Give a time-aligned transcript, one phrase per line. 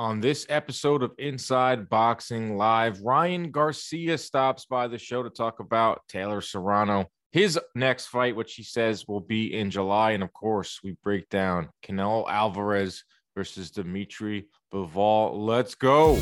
[0.00, 5.60] On this episode of Inside Boxing Live, Ryan Garcia stops by the show to talk
[5.60, 10.12] about Taylor Serrano, his next fight, which he says will be in July.
[10.12, 13.04] And of course, we break down Canelo Alvarez
[13.36, 15.32] versus Dimitri Bivol.
[15.34, 16.14] Let's go.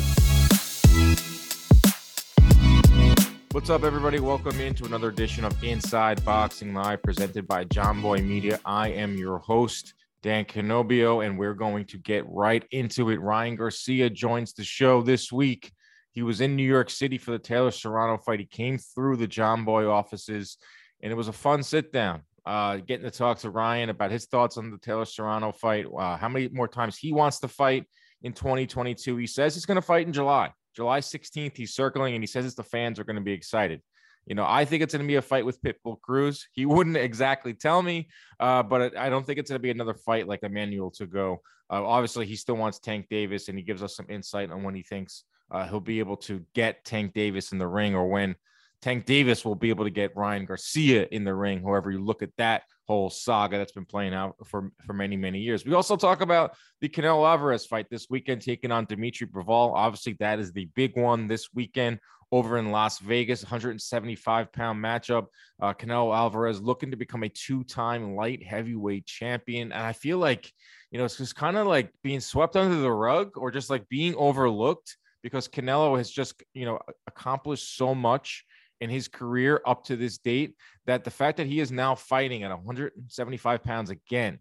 [3.51, 4.19] What's up, everybody?
[4.19, 8.59] Welcome into another edition of Inside Boxing Live presented by Jomboy Media.
[8.65, 9.93] I am your host.
[10.21, 13.21] Dan Canobbio, and we're going to get right into it.
[13.21, 15.71] Ryan Garcia joins the show this week.
[16.11, 18.39] He was in New York City for the Taylor Serrano fight.
[18.39, 20.57] He came through the Jomboy offices,
[21.01, 22.23] and it was a fun sit down.
[22.45, 26.17] Uh, getting to talk to Ryan about his thoughts on the Taylor Serrano fight, uh,
[26.17, 27.85] how many more times he wants to fight
[28.23, 29.15] in 2022.
[29.17, 31.55] He says he's going to fight in July, July 16th.
[31.55, 33.81] He's circling, and he says the fans are going to be excited.
[34.25, 36.47] You know, I think it's going to be a fight with Pitbull Cruz.
[36.51, 38.09] He wouldn't exactly tell me,
[38.39, 41.37] uh, but I don't think it's going to be another fight like Emmanuel Tagoe.
[41.71, 44.75] Uh, obviously, he still wants Tank Davis, and he gives us some insight on when
[44.75, 48.35] he thinks uh, he'll be able to get Tank Davis in the ring, or when
[48.81, 51.61] Tank Davis will be able to get Ryan Garcia in the ring.
[51.61, 55.39] However, you look at that whole saga that's been playing out for, for many, many
[55.39, 55.65] years.
[55.65, 59.73] We also talk about the Canelo Alvarez fight this weekend, taking on Dimitri Bivol.
[59.73, 61.99] Obviously, that is the big one this weekend
[62.31, 65.27] over in Las Vegas, 175 pound matchup.
[65.61, 69.71] Uh, Canelo Alvarez looking to become a two time light heavyweight champion.
[69.71, 70.51] And I feel like,
[70.91, 73.87] you know, it's just kind of like being swept under the rug or just like
[73.89, 78.45] being overlooked because Canelo has just, you know, accomplished so much
[78.81, 80.55] in his career up to this date
[80.85, 84.39] that the fact that he is now fighting at 175 pounds again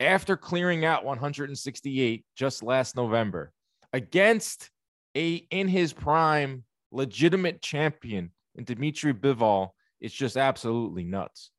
[0.00, 3.50] after clearing out 168 just last November
[3.92, 4.70] against
[5.16, 11.50] a in his prime legitimate champion in Dimitri Bivol is just absolutely nuts.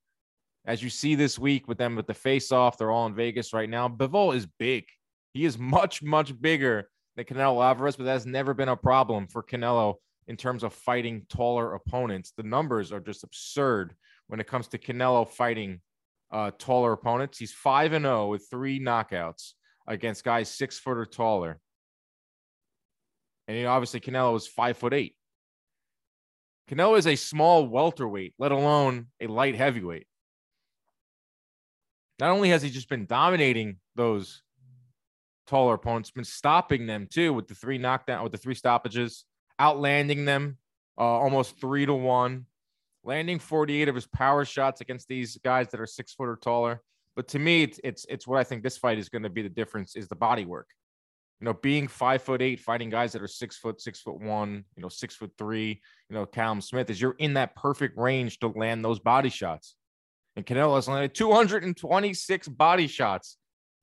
[0.66, 3.54] As you see this week with them with the face off, they're all in Vegas
[3.54, 3.88] right now.
[3.88, 4.86] Bivol is big.
[5.34, 9.44] He is much, much bigger than Canelo Alvarez, but that's never been a problem for
[9.44, 9.96] Canelo
[10.28, 12.34] in terms of fighting taller opponents.
[12.36, 13.96] The numbers are just absurd
[14.28, 15.82] when it comes to Canelo fighting
[16.32, 17.38] uh, taller opponents.
[17.38, 19.54] He's 5 and 0 with three knockouts
[19.88, 21.60] against guys six foot or taller.
[23.48, 25.16] And you know, obviously Canelo is five foot eight.
[26.70, 30.06] Canelo is a small welterweight, let alone a light heavyweight.
[32.20, 34.44] Not only has he just been dominating those
[35.48, 39.26] taller opponents, been stopping them too with the three knockdown, with the three stoppages,
[39.58, 40.58] outlanding them
[41.00, 42.46] uh, almost three to one,
[43.04, 46.84] landing 48 of his power shots against these guys that are six foot or taller.
[47.16, 49.42] But to me, it's it's, it's what I think this fight is going to be
[49.42, 50.68] the difference is the body work
[51.40, 54.66] you know, being five foot eight, fighting guys that are six foot, six foot one,
[54.76, 58.40] you know, six foot three, you know, Callum Smith, is you're in that perfect range
[58.40, 59.76] to land those body shots.
[60.36, 63.38] And Canelo has landed 226 body shots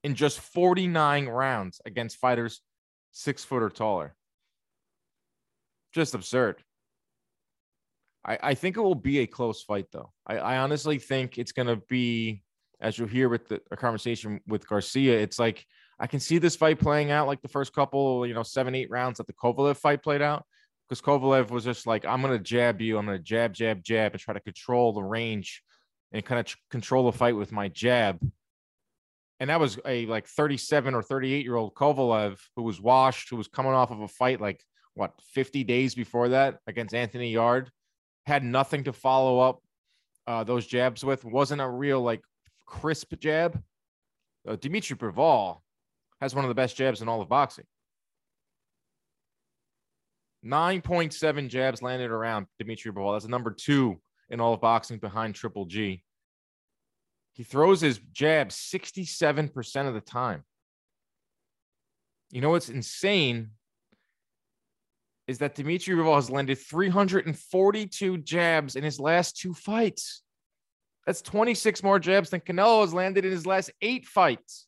[0.05, 2.61] in just 49 rounds against fighters
[3.13, 4.15] six foot or taller.
[5.95, 6.63] Just absurd.
[8.25, 10.13] I, I think it will be a close fight, though.
[10.27, 12.43] I, I honestly think it's going to be,
[12.81, 15.65] as you'll hear with the conversation with Garcia, it's like
[15.99, 18.91] I can see this fight playing out like the first couple, you know, seven, eight
[18.91, 20.45] rounds that the Kovalev fight played out.
[20.89, 22.97] Because Kovalev was just like, I'm going to jab you.
[22.97, 25.63] I'm going to jab, jab, jab, and try to control the range
[26.13, 28.21] and kind of control the fight with my jab.
[29.41, 33.37] And that was a like 37 or 38 year old Kovalev who was washed, who
[33.37, 34.63] was coming off of a fight like
[34.95, 37.71] what 50 days before that against Anthony Yarde,
[38.25, 39.63] had nothing to follow up
[40.27, 41.25] uh, those jabs with.
[41.25, 42.23] wasn't a real like
[42.67, 43.61] crisp jab.
[44.49, 45.59] Uh, Dimitri Bivol
[46.21, 47.65] has one of the best jabs in all of boxing.
[50.45, 53.15] 9.7 jabs landed around Dimitri Bivol.
[53.15, 54.01] That's number two
[54.31, 56.03] in all of boxing behind Triple G.
[57.33, 60.45] He throws his jab 67% of the time.
[62.31, 63.51] You know what's insane
[65.27, 70.23] is that Dimitri Bivol has landed 342 jabs in his last two fights.
[71.05, 74.67] That's 26 more jabs than Canelo has landed in his last eight fights.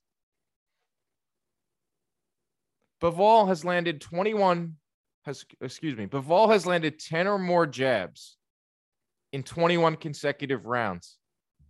[3.01, 4.75] Bivol has landed 21
[5.25, 8.37] has excuse me, Bivol has landed 10 or more jabs
[9.33, 11.19] in 21 consecutive rounds.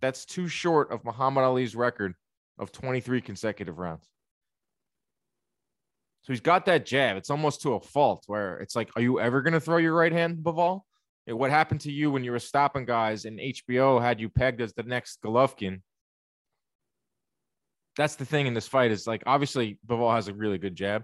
[0.01, 2.13] That's too short of Muhammad Ali's record
[2.57, 4.07] of 23 consecutive rounds.
[6.21, 7.17] So he's got that jab.
[7.17, 9.93] It's almost to a fault where it's like, are you ever going to throw your
[9.93, 10.81] right hand, Bivol?
[11.27, 14.73] What happened to you when you were stopping guys and HBO had you pegged as
[14.73, 15.81] the next Golovkin?
[17.97, 21.03] That's the thing in this fight is like, obviously, Bivol has a really good jab.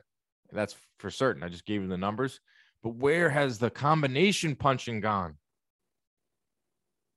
[0.51, 1.43] That's for certain.
[1.43, 2.39] I just gave you the numbers.
[2.83, 5.37] But where has the combination punching gone?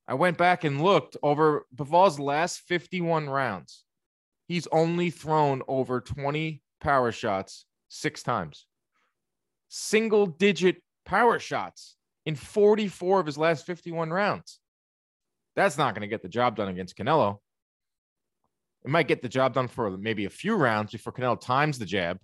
[0.07, 3.85] I went back and looked over Bivol's last 51 rounds.
[4.47, 8.67] He's only thrown over 20 power shots six times.
[9.69, 14.61] single digit power shots in 44 of his last 51 rounds.
[15.57, 17.39] That's not going to get the job done against Canelo.
[18.85, 21.85] It might get the job done for maybe a few rounds before Canelo times the
[21.85, 22.19] jab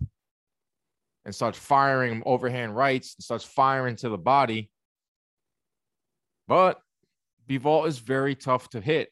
[1.25, 4.69] and starts firing overhand rights and starts firing to the body.
[6.47, 6.79] But
[7.49, 9.09] Bivol is very tough to hit.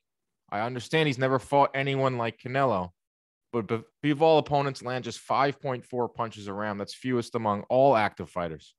[0.52, 2.90] I understand he's never fought anyone like Canelo,
[3.52, 3.68] but
[4.04, 6.78] Bivol opponents land just 5.4 punches around.
[6.78, 8.76] That's fewest among all active fighters.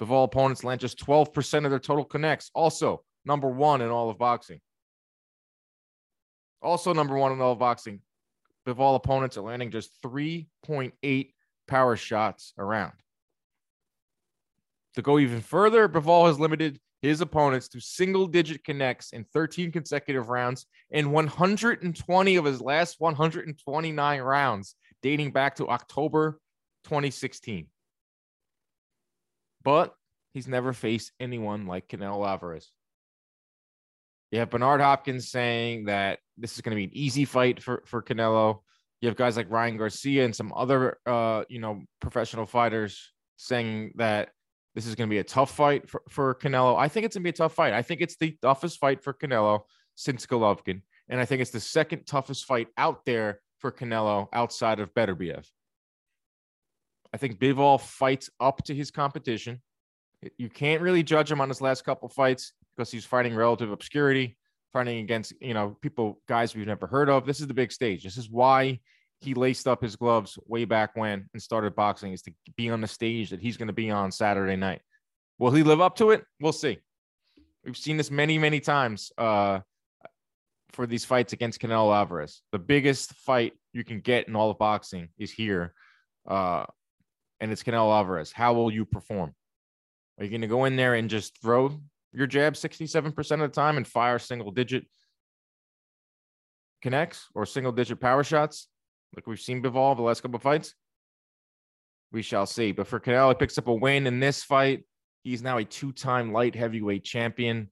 [0.00, 2.50] Bivol opponents land just 12% of their total connects.
[2.54, 4.60] Also, number one in all of boxing.
[6.60, 8.00] Also, number one in all of boxing.
[8.66, 11.32] Bivol opponents are landing just 3.8
[11.72, 12.92] power shots around.
[14.94, 19.72] To go even further, Bivol has limited his opponents to single digit connects in 13
[19.72, 26.38] consecutive rounds and 120 of his last 129 rounds dating back to October
[26.84, 27.68] 2016.
[29.64, 29.94] But
[30.34, 32.70] he's never faced anyone like Canelo Alvarez.
[34.30, 37.82] You have Bernard Hopkins saying that this is going to be an easy fight for,
[37.86, 38.60] for Canelo.
[39.02, 43.92] You have guys like Ryan Garcia and some other, uh, you know, professional fighters saying
[43.96, 44.30] that
[44.74, 46.78] this is going to be a tough fight for, for Canelo.
[46.78, 47.74] I think it's going to be a tough fight.
[47.74, 49.62] I think it's the toughest fight for Canelo
[49.96, 50.82] since Golovkin.
[51.08, 55.46] And I think it's the second toughest fight out there for Canelo outside of Beterbiev.
[57.12, 59.60] I think Bivol fights up to his competition.
[60.38, 64.38] You can't really judge him on his last couple fights because he's fighting relative obscurity,
[64.72, 67.26] fighting against, you know, people, guys we've never heard of.
[67.26, 68.02] This is the big stage.
[68.02, 68.80] This is why
[69.20, 72.80] he laced up his gloves way back when and started boxing is to be on
[72.80, 74.80] the stage that he's going to be on Saturday night.
[75.38, 76.24] Will he live up to it?
[76.40, 76.78] We'll see.
[77.64, 79.60] We've seen this many, many times uh,
[80.72, 82.42] for these fights against Canelo Alvarez.
[82.50, 85.72] The biggest fight you can get in all of boxing is here,
[86.26, 86.64] uh,
[87.40, 88.32] and it's Canelo Alvarez.
[88.32, 89.34] How will you perform?
[90.18, 91.80] Are you going to go in there and just throw
[92.12, 94.86] your jab 67% of the time and fire single digit
[96.82, 98.68] connects or single digit power shots?
[99.14, 100.74] like we've seen Bivol the last couple of fights.
[102.12, 102.72] We shall see.
[102.72, 104.84] But for Canelo, picks up a win in this fight.
[105.22, 107.70] He's now a two-time light heavyweight champion.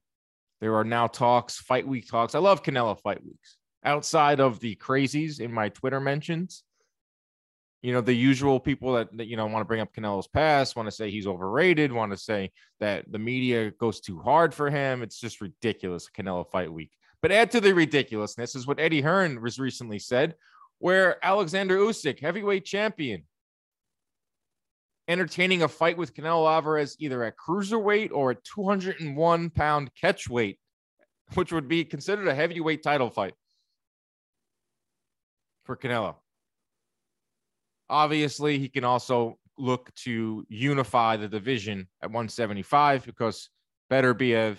[0.61, 2.35] There are now talks, fight week talks.
[2.35, 3.57] I love Canelo fight weeks.
[3.83, 6.63] Outside of the crazies in my Twitter mentions,
[7.81, 10.75] you know, the usual people that, that you know want to bring up Canelo's past,
[10.75, 14.69] want to say he's overrated, want to say that the media goes too hard for
[14.69, 15.01] him.
[15.01, 16.91] It's just ridiculous, Canelo fight week.
[17.21, 20.35] But add to the ridiculousness is what Eddie Hearn was recently said
[20.81, 23.23] where Alexander Usyk, heavyweight champion,
[25.07, 30.57] entertaining a fight with Canelo Alvarez either at cruiserweight or at 201 pound catchweight,
[31.35, 33.35] which would be considered a heavyweight title fight
[35.65, 36.15] for Canelo.
[37.91, 43.49] Obviously, he can also look to unify the division at 175 because
[43.91, 44.55] Beterbiev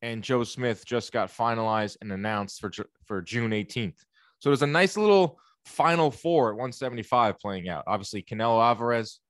[0.00, 2.72] and Joe Smith just got finalized and announced for,
[3.04, 3.98] for June 18th.
[4.40, 7.84] So there's a nice little final four at 175 playing out.
[7.86, 9.20] Obviously, Canelo Alvarez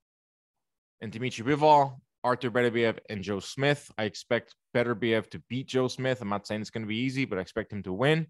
[1.01, 3.91] and Dimitri Bivol, Arthur Beterbiev, and Joe Smith.
[3.99, 6.23] I expect Beterbiev to beat Joe Smith.
[6.23, 8.29] I'm not saying it's going to be easy, but I expect him to win.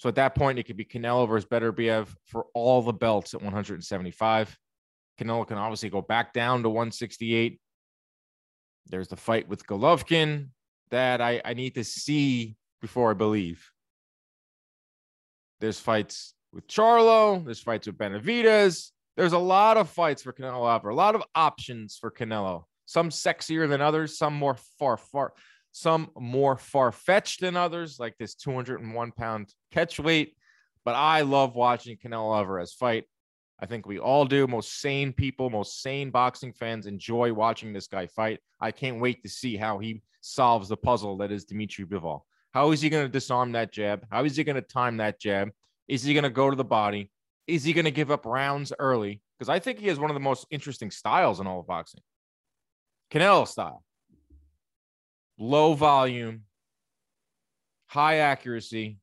[0.00, 3.42] So at that point, it could be Canelo versus Beterbiev for all the belts at
[3.42, 4.58] 175.
[5.20, 7.60] Canelo can obviously go back down to 168.
[8.86, 10.48] There's the fight with Golovkin
[10.90, 13.70] that I, I need to see before I believe.
[15.60, 17.44] There's fights with Charlo.
[17.44, 18.92] There's fights with Benavidez.
[19.18, 20.94] There's a lot of fights for Canelo Alvarez.
[20.94, 22.64] A lot of options for Canelo.
[22.86, 24.16] Some sexier than others.
[24.16, 25.34] Some more far far.
[25.72, 30.34] Some more far fetched than others, like this 201 pound catch weight.
[30.84, 33.04] But I love watching Canelo Alvarez fight.
[33.60, 34.46] I think we all do.
[34.46, 38.40] Most sane people, most sane boxing fans enjoy watching this guy fight.
[38.60, 42.22] I can't wait to see how he solves the puzzle that is Dimitri Bivol.
[42.52, 44.06] How is he going to disarm that jab?
[44.10, 45.50] How is he going to time that jab?
[45.88, 47.10] Is he going to go to the body?
[47.46, 49.20] Is he going to give up rounds early?
[49.38, 52.00] Because I think he has one of the most interesting styles in all of boxing.
[53.12, 53.84] Canelo style.
[55.42, 56.42] Low volume,
[57.86, 58.98] high accuracy,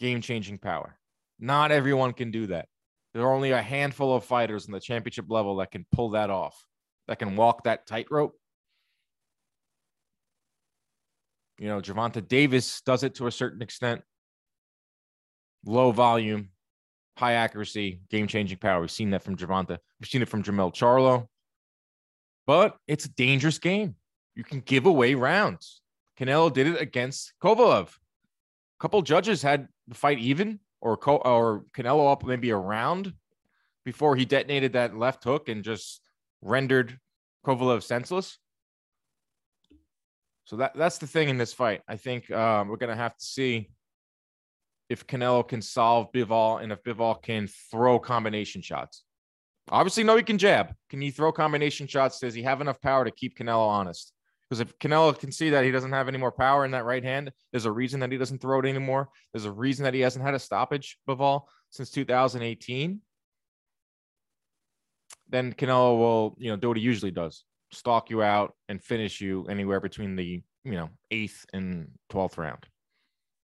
[0.00, 0.98] game changing power.
[1.38, 2.66] Not everyone can do that.
[3.14, 6.30] There are only a handful of fighters in the championship level that can pull that
[6.30, 6.66] off,
[7.06, 8.34] that can walk that tightrope.
[11.58, 14.00] You know, Gervonta Davis does it to a certain extent.
[15.64, 16.48] Low volume,
[17.16, 18.80] high accuracy, game changing power.
[18.80, 19.78] We've seen that from Gervonta.
[20.00, 21.28] We've seen it from Jermell Charlo.
[22.48, 23.94] But it's a dangerous game.
[24.34, 25.80] You can give away rounds.
[26.18, 27.88] Canelo did it against Kovalev.
[27.88, 33.14] A couple judges had the fight even or or Canelo up maybe a round
[33.84, 36.00] before he detonated that left hook and just
[36.40, 36.98] rendered
[37.44, 38.38] Kovalev senseless.
[40.44, 41.82] So that that's the thing in this fight.
[41.88, 43.70] I think um, we're gonna have to see
[44.88, 49.04] if Canelo can solve Bivol and if Bivol can throw combination shots.
[49.70, 50.74] Obviously, no, he can jab.
[50.90, 52.18] Can he throw combination shots?
[52.20, 54.12] Does he have enough power to keep Canelo honest?
[54.52, 57.02] Because if Canelo can see that he doesn't have any more power in that right
[57.02, 59.08] hand, there's a reason that he doesn't throw it anymore.
[59.32, 63.00] There's a reason that he hasn't had a stoppage, Bivol, since 2018.
[65.30, 69.22] Then Canelo will, you know, do what he usually does: stalk you out and finish
[69.22, 72.66] you anywhere between the, you know, eighth and twelfth round.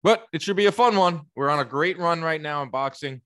[0.04, 1.22] But it should be a fun one.
[1.34, 3.22] We're on a great run right now in boxing.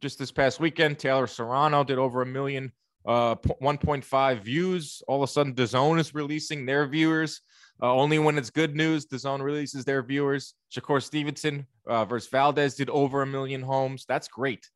[0.00, 2.70] Just this past weekend, Taylor Serrano did over a million,
[3.08, 5.02] uh, 1.5 views.
[5.08, 7.40] All of a sudden, DAZN is releasing their viewers.
[7.82, 10.54] Uh, only when it's good news, DAZN releases their viewers.
[10.72, 14.04] Shakur Stevenson uh, versus Valdez did over a million homes.
[14.06, 14.68] That's great.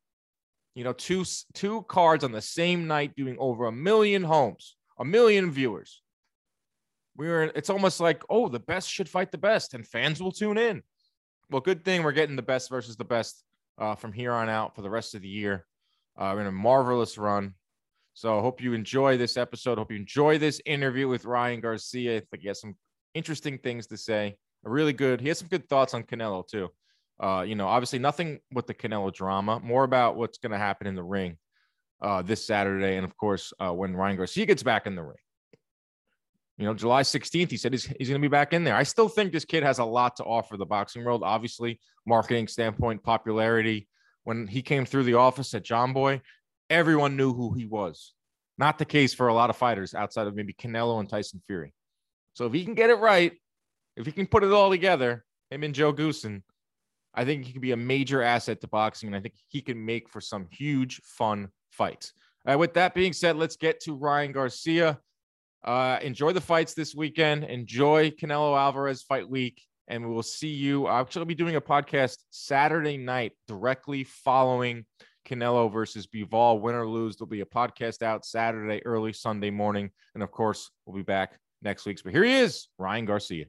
[0.75, 1.23] You know, two
[1.53, 6.01] two cards on the same night doing over a million homes, a million viewers.
[7.15, 7.43] We were.
[7.55, 10.81] It's almost like, oh, the best should fight the best, and fans will tune in
[11.53, 13.43] well, good thing we're getting the best versus the best
[13.77, 15.65] uh, from here on out for the rest of the year.
[16.17, 17.53] Uh, we're in a marvelous run.
[18.13, 19.77] So I hope you enjoy this episode.
[19.77, 22.17] Hope you enjoy this interview with Ryan Garcia.
[22.17, 22.75] I think he has some
[23.13, 24.37] interesting things to say.
[24.65, 25.19] A really good.
[25.19, 26.69] He has some good thoughts on Canelo too.
[27.19, 29.59] Uh, you know, obviously nothing with the Canelo drama.
[29.59, 31.37] More about what's going to happen in the ring
[32.01, 35.17] uh, this Saturday, and of course uh, when Ryan Garcia gets back in the ring.
[36.57, 38.75] You know, July 16th, he said he's, he's going to be back in there.
[38.75, 41.23] I still think this kid has a lot to offer the boxing world.
[41.23, 43.87] Obviously, marketing standpoint, popularity.
[44.23, 46.21] When he came through the office at Jomboy,
[46.73, 48.13] everyone knew who he was.
[48.57, 51.73] Not the case for a lot of fighters outside of maybe Canelo and Tyson Fury.
[52.33, 53.33] So if he can get it right,
[53.95, 56.41] if he can put it all together, him and Joe Goossen,
[57.13, 59.07] I think he can be a major asset to boxing.
[59.07, 62.13] And I think he can make for some huge, fun fights.
[62.45, 64.99] With that being said, let's get to Ryan Garcia.
[65.63, 67.45] Uh, enjoy the fights this weekend.
[67.45, 69.61] Enjoy Canelo Alvarez fight week.
[69.87, 70.87] And we will see you.
[70.87, 74.85] I'll actually be doing a podcast Saturday night directly following
[75.25, 76.61] Canelo versus Bivol.
[76.61, 79.89] Win or lose, there'll be a podcast out Saturday, early Sunday morning.
[80.13, 81.99] And of course, we'll be back next week.
[82.03, 83.45] But here he is, Ryan Garcia.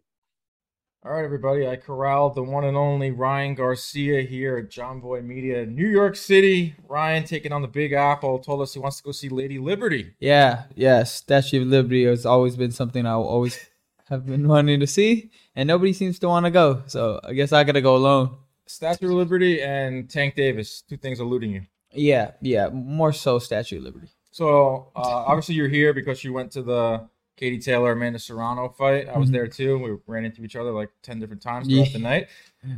[1.05, 1.69] All right, everybody.
[1.69, 6.17] I corralled the one and only Ryan Garcia here at Jomboy Media, in New York
[6.17, 6.77] City.
[6.89, 8.39] Ryan taking on the Big Apple.
[8.39, 10.15] Told us he wants to go see Lady Liberty.
[10.19, 11.03] Yeah, yeah.
[11.03, 13.69] Statue of Liberty has always been something I always
[14.09, 16.83] have been wanting to see, and nobody seems to want to go.
[16.87, 18.37] So I guess I gotta go alone.
[18.67, 21.63] Statue of Liberty and Tank Davis, two things eluding you.
[21.93, 22.69] Yeah, yeah.
[22.69, 24.09] More so Statue of Liberty.
[24.31, 29.09] So uh, obviously you're here because you went to the Katie Taylor, Amanda Serrano fight.
[29.09, 29.35] I was mm-hmm.
[29.35, 29.79] there too.
[29.79, 31.93] We ran into each other like 10 different times throughout yeah.
[31.93, 32.29] the night.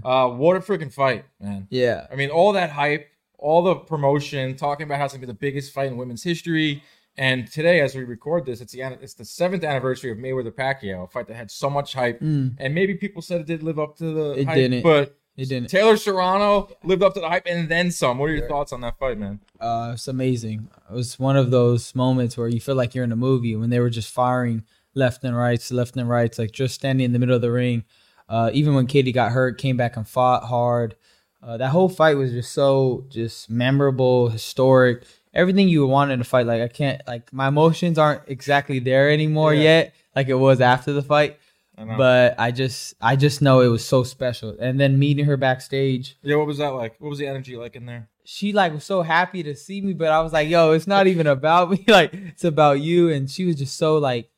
[0.05, 1.66] Uh, what a freaking fight, man.
[1.71, 2.07] Yeah.
[2.11, 5.33] I mean, all that hype, all the promotion, talking about how it's going to be
[5.33, 6.83] the biggest fight in women's history.
[7.19, 11.05] And today, as we record this, it's the it's the seventh anniversary of Mayweather Pacquiao,
[11.05, 12.21] a fight that had so much hype.
[12.21, 12.57] Mm.
[12.59, 14.83] And maybe people said it did live up to the it hype, didn't.
[14.83, 15.69] but it didn't.
[15.69, 18.19] Taylor Serrano lived up to the hype and then some.
[18.19, 18.49] What are your yeah.
[18.49, 19.40] thoughts on that fight, man?
[19.61, 20.69] Uh, it's amazing.
[20.90, 23.71] It was one of those moments where you feel like you're in a movie when
[23.71, 24.64] they were just firing
[24.95, 27.85] left and rights, left and rights, like just standing in the middle of the ring.
[28.28, 30.97] Uh, even when Katie got hurt, came back and fought hard.
[31.43, 35.05] Uh, that whole fight was just so just memorable, historic.
[35.35, 36.47] Everything you wanted in a fight.
[36.47, 39.62] Like I can't like my emotions aren't exactly there anymore yeah.
[39.62, 41.38] yet, like it was after the fight.
[41.78, 44.56] I but I just I just know it was so special.
[44.59, 46.16] And then meeting her backstage.
[46.23, 46.97] Yeah, what was that like?
[47.00, 48.09] What was the energy like in there?
[48.25, 51.06] She like was so happy to see me, but I was like, yo, it's not
[51.06, 51.85] even about me.
[51.87, 53.11] like it's about you.
[53.11, 54.30] And she was just so like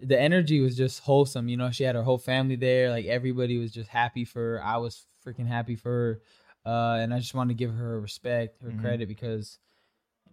[0.00, 1.48] the energy was just wholesome.
[1.48, 2.90] You know, she had her whole family there.
[2.90, 4.62] Like everybody was just happy for her.
[4.64, 6.20] I was freaking happy for her.
[6.66, 8.80] Uh, and I just wanted to give her respect, her mm-hmm.
[8.80, 9.58] credit because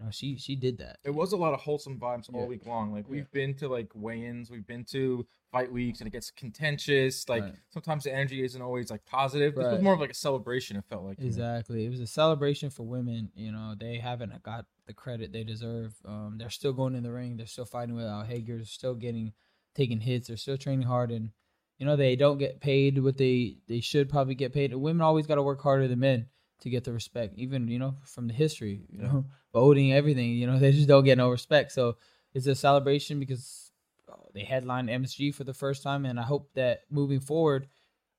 [0.03, 0.98] know she she did that.
[1.03, 2.39] It was a lot of wholesome vibes yeah.
[2.39, 2.91] all week long.
[2.91, 7.27] Like we've been to like weigh-ins, we've been to fight weeks, and it gets contentious.
[7.27, 7.55] Like right.
[7.70, 9.55] sometimes the energy isn't always like positive.
[9.55, 9.63] Right.
[9.63, 10.77] This was more of like a celebration.
[10.77, 11.81] It felt like exactly.
[11.81, 11.88] Know?
[11.88, 13.31] It was a celebration for women.
[13.36, 15.93] You know, they haven't got the credit they deserve.
[16.05, 17.38] Um, they're still going in the ring.
[17.38, 18.58] They're still fighting without Hager.
[18.58, 19.34] They're still getting
[19.75, 20.27] taking hits.
[20.27, 21.29] They're still training hard, and
[21.77, 24.74] you know they don't get paid what they they should probably get paid.
[24.74, 26.27] Women always got to work harder than men
[26.62, 30.32] to get the respect, even you know from the history, you know, voting, everything.
[30.34, 31.72] You know, they just don't get no respect.
[31.72, 31.98] So
[32.34, 33.72] it's a celebration because
[34.10, 37.68] oh, they headlined MSG for the first time, and I hope that moving forward,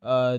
[0.03, 0.39] uh,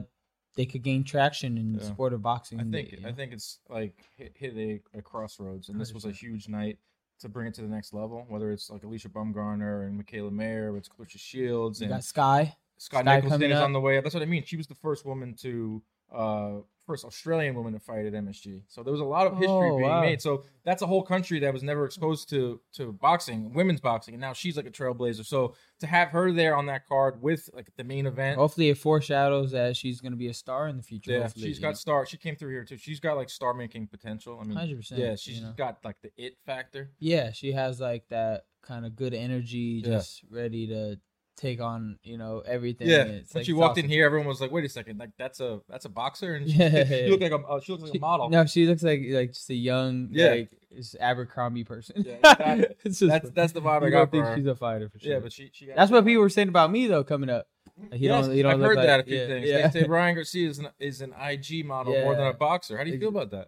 [0.55, 1.79] they could gain traction in yeah.
[1.79, 2.59] the sport of boxing.
[2.59, 6.11] I think I think it's like hit, hit a, a crossroads, and this was a
[6.11, 6.77] huge night
[7.19, 8.25] to bring it to the next level.
[8.27, 12.55] Whether it's like Alicia Baumgardner and Mikaela Mayer, it's Claressa Shields, you and got Skye.
[12.77, 14.01] Scott Skye Nicholson is on the way.
[14.01, 14.43] That's what I mean.
[14.43, 15.81] She was the first woman to
[16.13, 16.51] uh,
[16.85, 18.61] first Australian woman to fight at MSG.
[18.67, 20.01] So there was a lot of history Oh, being wow.
[20.01, 20.21] made.
[20.21, 24.21] So that's a whole country that was never exposed to to boxing, women's boxing, and
[24.21, 25.25] now she's like a trailblazer.
[25.25, 28.77] So to have her there on that card with like the main event, Hopefully, it
[28.77, 31.11] foreshadows that she's gonna be a star in the future.
[31.11, 32.05] yeah, she's you got star.
[32.05, 32.77] She came through here too.
[32.77, 34.39] She's got like star making potential.
[34.41, 34.97] I mean, 100%.
[34.97, 35.53] yeah, you she's know?
[35.57, 36.91] got like the it factor.
[36.99, 39.91] Yeah, she has like that kind of good energy, Yeah.
[39.97, 40.97] just ready to
[41.37, 42.87] take on you know everything.
[42.87, 45.11] Yeah, It's when like, she walked in here, everyone was like, "Wait a second, like
[45.17, 46.83] that's a that's a boxer," and she, Yeah.
[46.85, 48.29] she looked like a uh, she looks like She- a model.
[48.29, 50.27] No, she looks like like just a young, Yeah.
[50.29, 52.03] like just Abercrombie person.
[52.05, 52.65] Yeah, exactly.
[52.85, 54.35] It's just- That's that's the vibe I got think her.
[54.37, 55.13] she's a fighter for sure.
[55.13, 55.67] Yeah, but she she.
[55.75, 57.47] That's what people were saying about me though coming up.
[57.89, 59.47] Like, he Yes, don't, he don't I've heard like- that a few yeah, things.
[59.47, 59.67] Yeah.
[59.67, 62.77] They say Ryan Garcia is an, is an IG model more than a boxer.
[62.77, 63.47] How do you feel about that?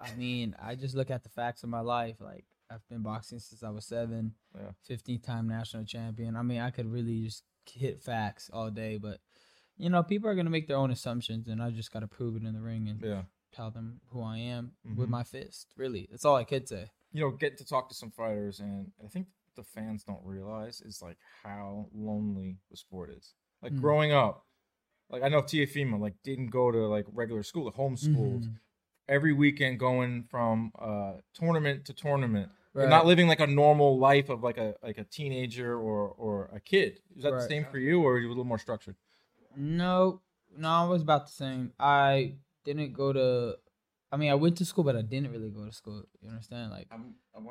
[0.00, 2.16] I mean, I just look at the facts of my life.
[2.20, 4.72] Like I've been boxing since I was seven, Yeah.
[4.82, 6.36] 15 time national champion.
[6.36, 9.20] I mean, I could really just hit facts all day, but
[9.76, 12.44] you know, people are gonna make their own assumptions, and I just gotta prove it
[12.44, 13.24] in the ring and Yeah.
[13.52, 15.10] tell them who I am with Mhm.
[15.10, 15.72] my fist.
[15.76, 16.90] Really, that's all I could say.
[17.12, 20.80] You know, getting to talk to some fighters, and I think the fans don't realize
[20.80, 23.34] is like how lonely the sport is.
[23.62, 23.80] Like Mm.
[23.80, 24.46] growing up,
[25.08, 28.44] like I know Teofimo like didn't go to like regular school, like homeschooled.
[28.44, 28.58] Mhm.
[29.08, 32.50] Every weekend going from uh tournament to tournament.
[32.74, 32.90] and Right.
[32.90, 36.60] not living like a normal life of like a like a teenager or or a
[36.60, 37.00] kid.
[37.16, 38.96] Is that the same for you, or are you a little more structured?
[39.56, 40.20] No,
[40.56, 41.72] no, I was about the same.
[41.78, 42.34] I
[42.64, 43.56] didn't go to.
[44.12, 46.04] I mean, I went to school, but I didn't really go to school.
[46.20, 46.70] You understand?
[46.70, 46.88] Like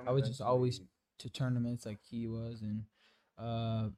[0.08, 0.82] I was just always
[1.20, 2.84] to tournaments, like he was, and
[3.38, 3.90] uh,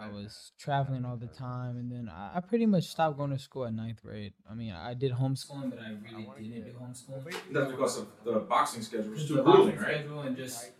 [0.00, 1.76] I was traveling all the time.
[1.76, 4.32] And then I, I pretty much stopped going to school at ninth grade.
[4.50, 5.90] I mean, I did homeschooling, but I
[6.36, 7.34] really didn't do homeschooling.
[7.52, 9.96] That's because of the boxing schedule was Just too the grueling, boxing right?
[10.00, 10.70] schedule and just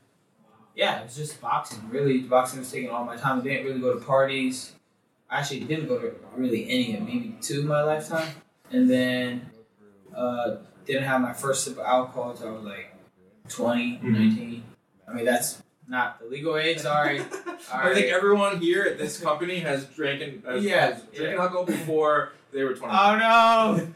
[0.75, 1.89] yeah, it was just boxing.
[1.91, 3.41] Really, boxing was taking all my time.
[3.41, 4.73] I didn't really go to parties.
[5.29, 8.29] I actually didn't go to really any of maybe two in my lifetime,
[8.71, 9.51] and then
[10.15, 10.57] uh,
[10.87, 12.95] didn't have my first sip of alcohol until I was like
[13.49, 14.13] 20, Mhm.
[14.13, 14.63] 19.
[15.09, 16.79] I mean, that's not the legal age.
[16.81, 17.21] Sorry.
[17.73, 21.43] I think everyone here at this company has drinking has, Yeah, has drinking yeah.
[21.43, 22.95] alcohol before they were twenty.
[22.95, 23.27] Oh no!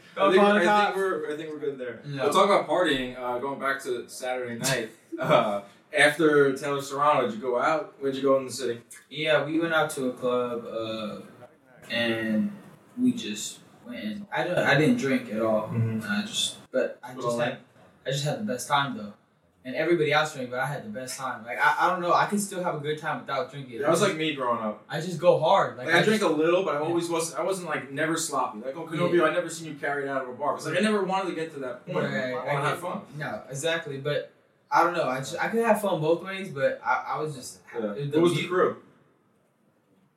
[0.17, 2.01] I think, we're, I think we're I think we're good there.
[2.05, 2.23] No.
[2.23, 3.17] We'll talk about partying.
[3.17, 4.89] Uh, going back to Saturday night.
[5.19, 5.61] Uh,
[5.95, 7.93] after Taylor Serrano, did you go out?
[7.99, 8.81] Where'd you go in the city?
[9.11, 11.19] Yeah, we went out to a club, uh,
[11.91, 12.51] and
[12.99, 14.03] we just went.
[14.03, 14.57] And I don't.
[14.57, 15.67] I didn't drink at all.
[15.67, 16.03] Mhm.
[16.09, 17.57] I just, but I just had,
[18.07, 19.13] I just had the best time though.
[19.65, 21.45] And everybody else drank, but I had the best time.
[21.45, 23.79] Like I, I don't know, I can still have a good time without drinking.
[23.79, 24.83] That was like me growing up.
[24.89, 25.77] I just go hard.
[25.77, 27.33] Like, Like, I, just- drank a little, but I always was.
[27.33, 28.59] I wasn't like never sloppy.
[28.59, 29.23] Like oh, Canobbio, Yeah.
[29.23, 30.53] I never seen you carried out of a bar.
[30.55, 32.05] Cause like I never wanted to get to that point.
[32.05, 33.01] Right, I want I to have fun.
[33.17, 33.97] No, exactly.
[33.99, 34.33] But
[34.69, 35.07] I don't know.
[35.07, 37.81] I just I could have fun both ways, but I, I was just Yeah.
[37.93, 38.77] the What was the crew?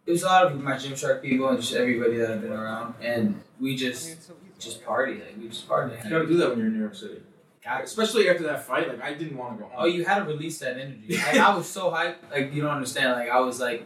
[0.07, 2.95] it was a lot of my Gymshark people and just everybody that I've been around,
[3.01, 5.15] and we just just party.
[5.15, 5.95] Like we just party.
[6.05, 7.21] You gotta do that when you're in New York City,
[7.67, 7.85] Got it.
[7.85, 8.89] especially after that fight.
[8.89, 9.77] Like I didn't want to go home.
[9.83, 11.17] Oh, you had to release that energy.
[11.19, 12.17] Like I was so hyped.
[12.31, 13.13] Like you don't understand.
[13.13, 13.85] Like I was like,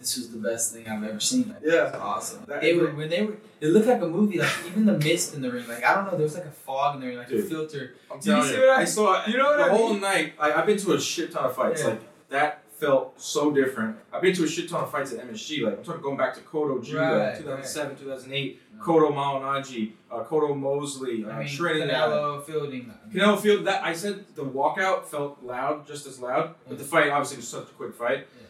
[0.00, 1.48] this was the best thing I've ever seen.
[1.48, 1.88] Like, Yeah.
[1.88, 2.44] it's awesome.
[2.48, 3.36] That- They were when they were.
[3.60, 4.38] It looked like a movie.
[4.38, 5.68] Like even the mist in the ring.
[5.68, 6.12] Like I don't know.
[6.12, 7.94] There was like a fog in the ring, like a filter.
[8.10, 9.26] I'm Did you telling see you, what I- I saw.
[9.26, 10.32] you know what the I whole night.
[10.38, 11.82] I, I've been to a shit ton of fights.
[11.82, 11.88] Yeah.
[11.90, 13.96] Like that felt so different.
[14.12, 15.62] I've been to a shit ton of fights at MSG.
[15.64, 20.56] Like I'm talking going back to Cotto Judah, Right, 2007, 2008, Cotto Malignaggi, uh, Cotto
[20.56, 22.10] Mosley, uh, I mean, Trinidad.
[22.10, 22.92] Canelo Fielding.
[23.12, 23.66] Canelo Field.
[23.66, 27.48] That I said the walkout felt loud, just as loud, but the fight obviously was
[27.48, 28.26] such a quick fight.
[28.40, 28.46] Yeah.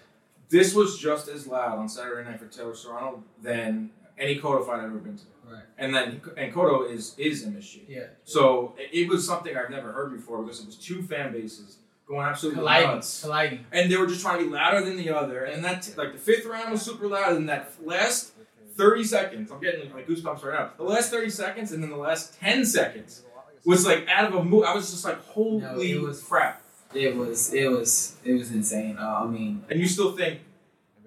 [0.48, 4.78] This was just as loud on Saturday night for Taylor Serrano than any Cotto fight
[4.80, 5.24] I've ever been to.
[5.50, 5.62] Right.
[5.78, 7.80] And then and Cotto is is MSG.
[7.88, 8.04] Yeah.
[8.24, 11.78] So it- it was something I've never heard before because it was two fan bases
[12.10, 12.88] going absolutely Colliding.
[12.90, 13.64] nuts, Colliding.
[13.72, 15.44] and they were just trying to be louder than the other.
[15.44, 18.32] And that like the fifth round was super loud, and that last
[18.76, 20.70] thirty seconds, I'm getting like goosebumps right now.
[20.76, 23.22] The last thirty seconds, and then the last ten seconds
[23.64, 24.64] was like out of a move.
[24.64, 26.62] I was just like, holy No, it was- crap!
[26.92, 27.54] It was.
[27.54, 28.16] It was.
[28.24, 28.96] It was insane.
[28.98, 30.40] Uh, I mean, And you still think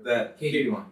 [0.04, 0.86] that Katie Katie won?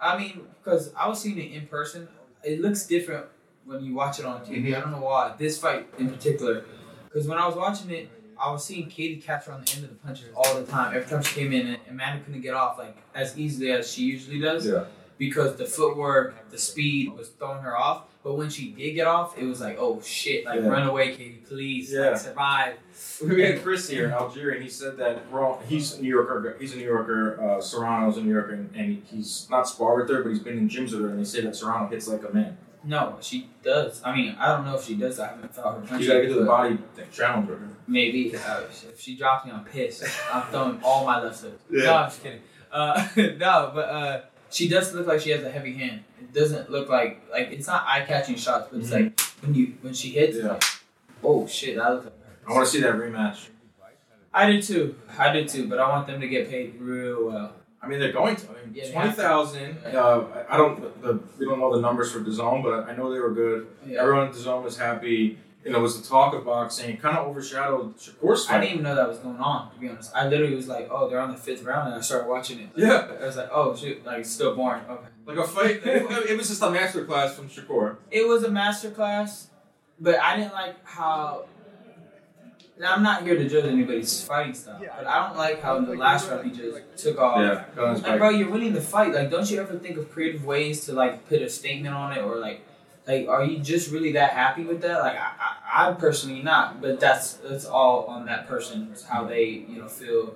[0.00, 2.08] I mean, because I was seeing it in person.
[2.42, 3.26] It looks different
[3.64, 4.76] when you watch it on TV.
[4.76, 5.34] I don't know why.
[5.38, 6.64] This fight in particular,
[7.04, 8.08] because when I was watching it,
[8.40, 10.94] I was seeing Katie catch her on the end of the punches all the time.
[10.94, 14.02] Every time she came in, and Amanda couldn't get off like as easily as she
[14.02, 14.66] usually does.
[14.66, 14.84] Yeah.
[15.18, 18.02] Because the footwork, the speed was throwing her off.
[18.22, 20.44] But when she did get off, it was like, oh shit!
[20.44, 20.66] Like Yeah.
[20.68, 22.10] run away, Katie, please, Yeah.
[22.10, 22.74] like, survive.
[23.24, 24.60] We had Chris here, Algieri.
[24.60, 26.56] He said that Ro- he's a New Yorker.
[26.58, 27.40] He's a New Yorker.
[27.40, 30.58] Uh, Serrano's a New Yorker, and, and he's not sparred with her, but he's been
[30.58, 32.58] in gyms with her, and they say that Serrano hits like a man.
[32.86, 34.00] No, she does.
[34.04, 35.18] I mean, I don't know if she does.
[35.18, 36.02] I haven't felt her punch.
[36.02, 37.58] You gotta get to the body thing, challenge her.
[37.88, 40.04] Maybe uh, if she drops me, I'm pissed.
[40.32, 41.62] I'm throwing all my left hooks.
[41.70, 41.84] Yeah.
[41.84, 42.40] No, I'm just kidding.
[42.70, 44.20] Uh, no, but uh,
[44.50, 46.04] she does look like she has a heavy hand.
[46.20, 48.92] It doesn't look like like it's not eye catching shots, but it's Mhm.
[49.04, 50.52] like when you when she hits, Yeah.
[50.52, 50.64] like,
[51.24, 52.50] oh shit, that looks like her.
[52.50, 53.48] I want to see that rematch.
[54.32, 54.94] I do too.
[55.18, 57.52] I do too, but I want them to get paid real well.
[57.82, 58.46] I mean, they're going to.
[58.48, 59.78] I mean, Yeah, twenty thousand.
[59.84, 61.02] Uh, I don't.
[61.02, 63.66] The, we don't know the numbers for DAZN, but I know they were good.
[63.86, 64.00] Yeah.
[64.02, 65.38] Everyone at DAZN was happy.
[65.64, 66.90] You know, it was the talk of boxing.
[66.90, 68.58] It kind of overshadowed Shakur's fight.
[68.58, 69.72] I didn't even know that was going on.
[69.72, 72.00] To be honest, I literally was like, "Oh, they're on the fifth round," and I
[72.02, 72.70] started watching it.
[72.76, 73.08] Yeah.
[73.20, 74.82] I was like, "Oh shoot!" Like it's still boring.
[74.88, 75.08] Okay.
[75.26, 75.84] Like a fight.
[75.84, 75.86] it,
[76.30, 77.96] it was just a master class from Shakur.
[78.12, 79.48] It was a master class,
[80.00, 81.46] but I didn't like how.
[82.78, 85.86] Now, I'm not here to judge anybody's fighting style, but I don't like how in
[85.86, 87.38] the last round he just took off.
[87.38, 87.64] Yeah.
[87.74, 89.14] got on his Like, bro, you're winning the fight.
[89.14, 92.22] Like, don't you ever think of creative ways to like put a statement on it,
[92.22, 92.60] or like,
[93.06, 94.98] like, are you just really that happy with that?
[95.00, 95.32] Like, I,
[95.74, 99.88] I, I'm personally not, but that's that's all on that person how they you know
[99.88, 100.34] feel,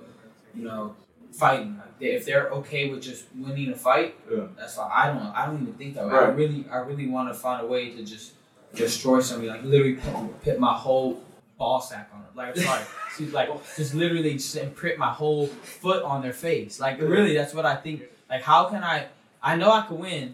[0.55, 0.95] you know,
[1.31, 1.77] fighting.
[1.77, 4.45] Like, they, if they're okay with just winning a fight, Yeah.
[4.57, 4.89] that's fine.
[4.91, 5.21] I don't.
[5.35, 6.13] I don't even think that way.
[6.13, 8.33] I really, I really want to find a way to just
[8.73, 9.49] destroy somebody.
[9.49, 11.21] Like, literally put, put my whole
[11.61, 12.35] ball sack on it.
[12.35, 12.81] Like, sorry.
[13.15, 16.79] She's like just literally just imprint my whole foot on their face.
[16.79, 18.01] Like really, that's what I think.
[18.29, 19.07] Like how can I?
[19.43, 20.33] I know I could win,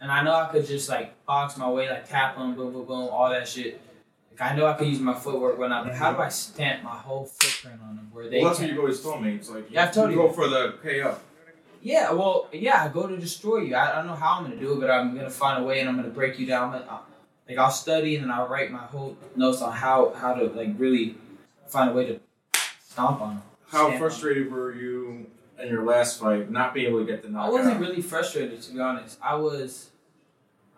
[0.00, 2.84] and I know I could just like box my way, like tap them, boom, boom,
[2.84, 3.80] boom, all that shit.
[4.32, 5.86] Like I know I could use my footwork, whatnot.
[5.86, 8.40] But how do I stamp my whole footprint on them where they?
[8.40, 9.36] Well, that's what you've always told me.
[9.36, 10.22] It's like Yeah, I've told you you.
[10.28, 11.16] go for the KO.
[11.80, 13.74] Yeah, well, yeah, I go to destroy you.
[13.76, 15.80] I, I don't know how I'm gonna do it, but I'm gonna find a way,
[15.80, 16.74] and I'm gonna break you down.
[16.74, 17.00] I'm gonna,
[17.48, 20.70] like I'll study, and then I'll write my whole notes on how how to like
[20.78, 21.16] really
[21.66, 22.20] find a way to
[22.84, 23.42] stomp on them.
[23.68, 23.98] How Stamp on 'em.
[23.98, 25.26] frustrated were you
[25.60, 27.60] in your last fight not being able to get the knowledge?
[27.60, 29.18] I wasn't really frustrated to be honest.
[29.22, 29.90] I was,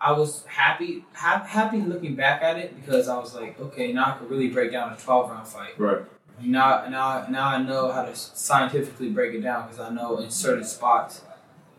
[0.01, 4.15] I was happy, ha- happy looking back at it because I was like, okay, now
[4.15, 5.79] I could really break down a twelve round fight.
[5.79, 6.03] Right.
[6.41, 10.31] Now, now, now I know how to scientifically break it down because I know in
[10.31, 11.23] certain spots,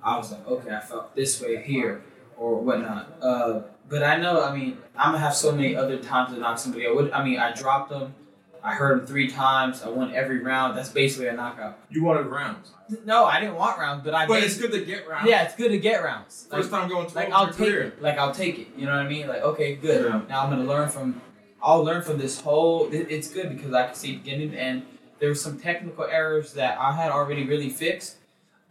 [0.04, 2.02] I was like, okay, I felt this way here
[2.36, 3.14] or whatnot.
[3.22, 6.58] Uh, but I know, I mean, I'm gonna have so many other times to knock
[6.60, 6.88] somebody.
[6.88, 8.14] I would, I mean, I dropped them.
[8.62, 9.84] I heard them three times.
[9.84, 10.78] I won every round.
[10.78, 11.80] That's basically a knockout.
[11.90, 12.72] You wanted rounds,
[13.06, 14.28] No, I didn't want rounds, but I.
[14.28, 15.30] but it's good to get rounds.
[15.30, 16.46] Yeah, it's good to get rounds.
[16.52, 17.82] Like, First time going twelve like I'll take career.
[17.84, 18.02] it.
[18.02, 18.68] Like I'll take it.
[18.76, 19.28] You know what I mean?
[19.28, 20.06] Like okay, good.
[20.06, 20.22] Yeah.
[20.28, 21.22] Now I'm gonna learn from.
[21.64, 22.90] I'll learn from this whole.
[22.92, 24.86] it- It's good because I can see beginning to end.
[25.20, 28.18] There were some technical errors that I had already really fixed,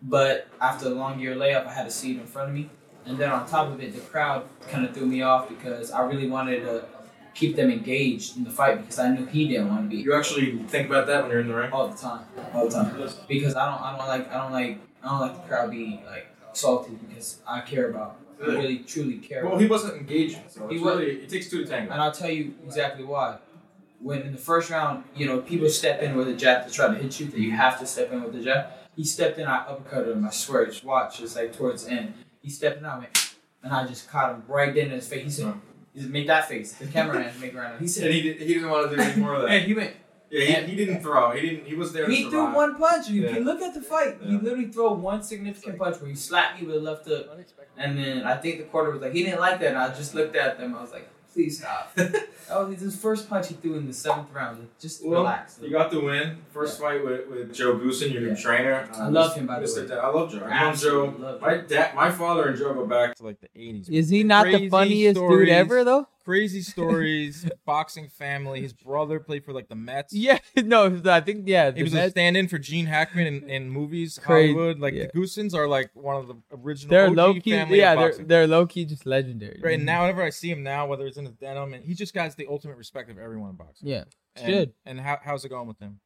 [0.03, 2.69] but after a long year layup, I had to see it in front of me.
[3.07, 6.03] And then on top of it, the crowd kind of threw me off because I
[6.05, 6.85] really wanted to
[7.35, 10.15] keep them engaged in the fight because I knew he didn't want to be You
[10.15, 11.71] actually think about that when you're in the ring.
[11.73, 12.95] all the time, all the time.
[13.29, 16.05] Because I don't, I don't like, I don't like, I don't like the crowd being
[16.05, 19.43] like salty because I care about, I really truly care.
[19.45, 21.93] Well, about he wasn't engaging, so He was, really it takes two to tango.
[21.93, 23.39] and I'll tell you exactly why.
[24.01, 26.89] When in the first round, you know, people step in with a jab to try
[26.89, 28.67] to hit you, that you have to step in with the jab.
[28.97, 30.27] He stepped in, I uppercutted him.
[30.27, 32.15] I swear, just watch, it's like towards the end.
[32.49, 35.23] He stepped in, I went, and I just caught him right then in his face.
[35.25, 35.53] He said,
[35.93, 36.73] he said, make that face.
[36.73, 37.79] The cameraman make around him.
[37.81, 39.51] He and said, he, did, he didn't want to do any more of that.
[39.51, 39.95] and he went,
[40.31, 41.33] Yeah, he, he didn't throw.
[41.33, 41.67] He didn't.
[41.67, 42.09] He was there.
[42.09, 43.11] He threw one punch.
[43.11, 43.35] You Yeah.
[43.35, 44.17] can look at the fight.
[44.23, 47.29] He literally threw one significant punch where he slapped me with a left hook,
[47.77, 49.69] and then I think the quarter was like he didn't like that.
[49.69, 50.75] And I just looked at them.
[50.75, 51.95] I was like, please stop.
[51.95, 54.69] that was his first punch he threw in the seventh round.
[54.81, 55.59] Just Well, relax.
[55.63, 56.39] You got the win.
[56.53, 58.35] First fight with, with Joe Goossen, your new Yeah.
[58.37, 58.89] trainer.
[58.95, 59.97] I love him, by the way.
[59.99, 60.47] I love Joe.
[60.51, 61.15] I've Joe.
[61.19, 63.89] love My dad, my father and Joe go back to like the 80s.
[63.91, 65.47] Is he not Crazy the funniest stories.
[65.47, 66.09] dude ever though?
[66.29, 68.61] Crazy stories, boxing family.
[68.61, 70.13] His brother played for like the Mets.
[70.13, 71.71] Yeah, no, I think yeah.
[71.71, 74.79] He was a stand-in for Gene Hackman in, in movies, Crazy, Hollywood.
[74.79, 75.07] Like yeah.
[75.07, 76.91] the Goossens are like one of the original.
[76.91, 77.53] they're OG low key.
[77.53, 79.59] family Yeah, they're they're low key just legendary.
[79.65, 81.95] Right and now, whenever I see him now, whether it's in his denim, and he
[81.95, 83.89] just got the ultimate respect of everyone in boxing.
[83.89, 84.73] Yeah, it's And, good.
[84.85, 86.01] And how, how's it going with him?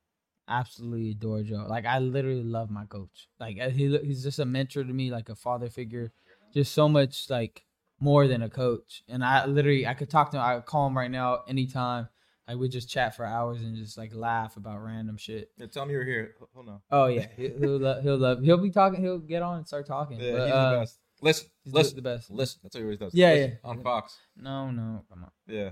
[0.47, 1.67] Absolutely adore Joe.
[1.69, 3.27] Like I literally love my coach.
[3.41, 6.13] Like uh, he he's just a mentor to me, like a father figure.
[6.55, 7.65] Just so much like
[8.03, 9.05] more than a coach.
[9.09, 10.43] And I literally I could talk to him.
[10.43, 12.09] I call him right now anytime.
[12.49, 15.53] Like we just chat for hours and just like laugh about random shit.
[15.57, 16.35] Yeah, tell me you're here.
[16.39, 16.83] He'll- He'll know.
[16.91, 18.43] Oh yeah, he- he'll lo- he'll love.
[18.43, 19.01] He'll be talking.
[19.01, 20.19] He'll get on and start talking.
[20.21, 20.99] Yeah, But, he's uh, the best.
[21.23, 22.31] Listen, He's the- listen, the best.
[22.33, 22.61] listen.
[22.65, 23.15] That's what he always does.
[23.15, 23.71] Yeah, Listen, yeah.
[23.71, 24.19] On Fox.
[24.37, 25.31] No, no, come on.
[25.47, 25.71] Yeah.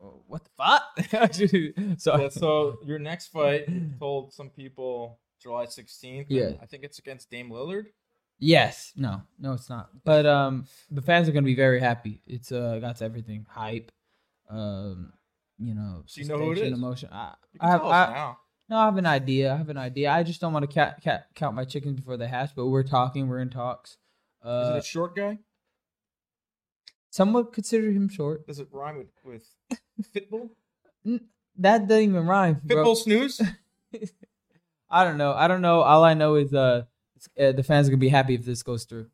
[0.00, 0.82] Oh, what the fuck?
[1.98, 3.66] so Yeah, so your next fight
[3.98, 6.26] told some people July 16th.
[6.28, 6.52] Yeah.
[6.62, 7.86] I think it's against Dame Lillard.
[8.44, 8.92] Yes.
[8.96, 9.22] No.
[9.38, 9.88] No, it's not.
[10.04, 12.20] But um, the fans are gonna be very happy.
[12.26, 13.90] It's uh got everything hype,
[14.50, 15.12] um,
[15.58, 16.72] you know, So you know who it is?
[16.72, 17.08] emotion.
[17.12, 18.38] I, You I have I, now.
[18.68, 19.54] no, I have an idea.
[19.54, 20.10] I have an idea.
[20.10, 22.50] I just don't want to ca- ca- count my chickens before they hatch.
[22.54, 23.28] But we're talking.
[23.28, 23.92] We're in talks.
[23.92, 23.96] Is
[24.46, 25.38] Uh, it a short guy?
[27.10, 28.46] some would consider him short.
[28.46, 29.46] Does it rhyme with, with
[30.12, 30.50] Fitbull?
[31.56, 32.60] That doesn't even rhyme.
[32.64, 32.84] bro.
[32.84, 33.40] Fitbull snooze?
[34.90, 35.32] I don't know.
[35.32, 35.80] I don't know.
[35.82, 36.82] All I know is uh,
[37.38, 39.06] uh the fans are gonna be happy if this goes through.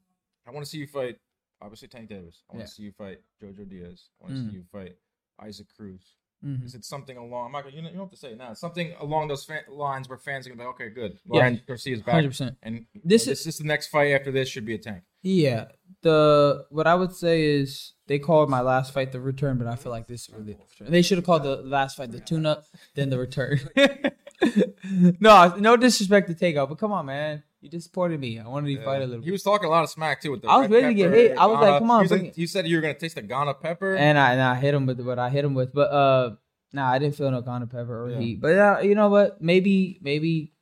[0.46, 1.16] I want to see you fight
[1.62, 2.42] obviously Tank Davis.
[2.50, 2.66] I want Yeah.
[2.66, 4.08] to see you fight Jojo Diaz.
[4.20, 4.50] I want to Mm.
[4.50, 4.96] see you fight
[5.42, 6.16] Isaac Cruz.
[6.44, 6.64] Mhm.
[6.64, 7.46] Is it something along?
[7.46, 7.76] I'm not gonna.
[7.76, 8.50] You, know, you don't have to say it now.
[8.52, 11.18] It's something along those fan, lines where fans are gonna be like, okay, good.
[11.30, 11.40] Yeah.
[11.42, 12.56] Ryan Garcia's back, 100%.
[12.62, 15.04] and This is this is the next fight after this should be a tank.
[15.22, 15.66] Yeah.
[16.00, 19.76] The what I would say is they called my last fight the return, but I
[19.76, 20.56] feel like this is really.
[20.80, 23.60] They should have called the last fight the tune up, then the return.
[25.20, 27.42] no, no disrespect to Tagoe, but come on, man.
[27.60, 28.38] You disappointed me.
[28.38, 30.30] I wanted you to fight a little He was talking a lot of smack too
[30.30, 30.48] with the.
[30.48, 31.38] I was red ready to get pepper, hit.
[31.38, 32.38] I was like, come on, You said, bring it.
[32.38, 33.96] you said you were gonna taste the Ghana pepper.
[33.96, 36.36] And I and I hit him with what I hit him with, but uh,
[36.72, 38.18] nah, I didn't feel no Ghana pepper or Yeah.
[38.18, 38.40] heat.
[38.40, 39.42] But uh, you know what?
[39.42, 40.52] Maybe maybe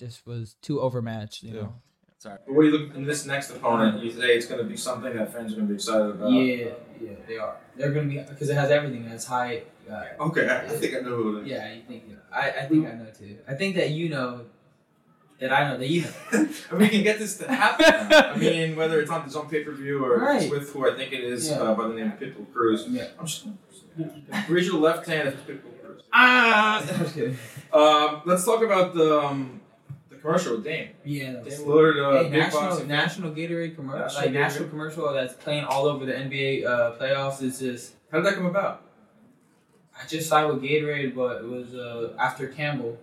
[0.00, 1.44] just was too overmatched.
[1.44, 1.60] You Yeah.
[1.60, 1.74] know.
[2.18, 2.38] Sorry.
[2.46, 4.02] But what do you look in this next opponent?
[4.02, 6.30] You say it's going to be something that fans are going to be excited about.
[6.30, 6.66] Yeah,
[7.00, 7.56] yeah, they are.
[7.76, 9.04] They're gonna be because it has everything.
[9.06, 9.66] It's height.
[9.90, 11.48] Uh, Okay, I, I think I know who it is.
[11.48, 12.20] yeah, you think you know.
[12.32, 13.38] I, I think I know too.
[13.48, 14.42] I think that you know
[15.42, 16.08] that I know that you know.
[16.70, 18.12] and we can get this to happen.
[18.12, 20.50] I mean, whether it's on its own pay per view or Right.
[20.50, 21.56] with who I think it is Yeah.
[21.60, 22.86] uh, by the name of Pitbull Cruz.
[22.88, 23.08] Yeah.
[23.18, 23.46] I'm just
[24.48, 26.02] raise your left hand if it's Pitbull Cruz.
[26.12, 27.36] Ah, I'm just kidding.
[27.72, 29.60] Um, let's talk about the um,
[30.10, 30.90] the commercial with Dame.
[31.04, 34.32] Yeah, Dame Lillard, uh, Hey, national national Gatorade commercial, National like Gatorade.
[34.34, 37.42] national commercial that's playing all over the NBA uh, playoffs.
[37.42, 38.82] Is just How did that come about?
[40.00, 42.98] I just signed with Gatorade, but it was uh, after Campbell.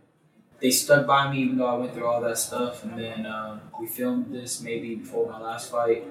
[0.62, 3.62] They stuck by me even though I went through all that stuff, and then um,
[3.80, 6.06] we filmed this maybe before my last fight,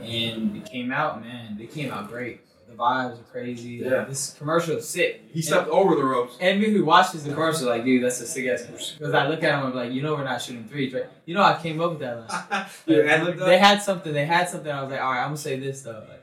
[0.00, 1.20] and it came out.
[1.20, 2.40] Man, they came out great.
[2.68, 3.80] The vibes are crazy.
[3.82, 4.04] Yeah.
[4.04, 5.22] This commercial is sick.
[5.32, 6.36] He stepped over the ropes.
[6.38, 8.98] And me who watches the commercial, like, dude, that's a sick ass commercial.
[8.98, 11.06] Because I look at him, I'm like, you know, we're not shooting threes, right?
[11.24, 12.86] You know, I came up with that last.
[12.88, 14.12] ad-libbed they had something.
[14.12, 14.70] They had something.
[14.70, 16.04] I was like, all right, I'm gonna say this though.
[16.08, 16.22] Like,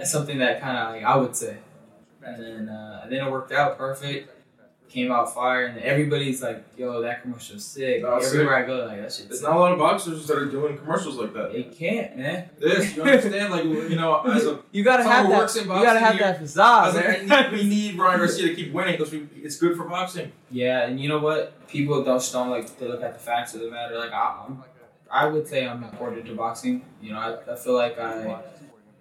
[0.00, 1.58] uh, something that kind of like I would say.
[2.24, 4.30] And then, uh, and then it worked out perfect.
[4.92, 8.34] Came out fire, and everybody's like, "Yo, that commercial's sick." Oh, sick.
[8.34, 9.48] Everywhere I go, like that shit's There's sick.
[9.48, 11.50] not a lot of boxers that are doing commercials like that.
[11.50, 12.50] They can't, man.
[12.58, 13.52] This, you understand?
[13.52, 15.38] Like, you know, as a You gotta have that.
[15.38, 17.52] works in You gotta have that facade, man.
[17.52, 20.30] we need Ryan Garcia to keep winning because it's good for boxing.
[20.50, 21.66] Yeah, and you know what?
[21.68, 23.96] People don't like to look at the facts of the matter.
[23.96, 24.62] Like I, I'm,
[25.10, 26.84] I would say I'm important to boxing.
[27.00, 28.42] You know, I, I feel like I,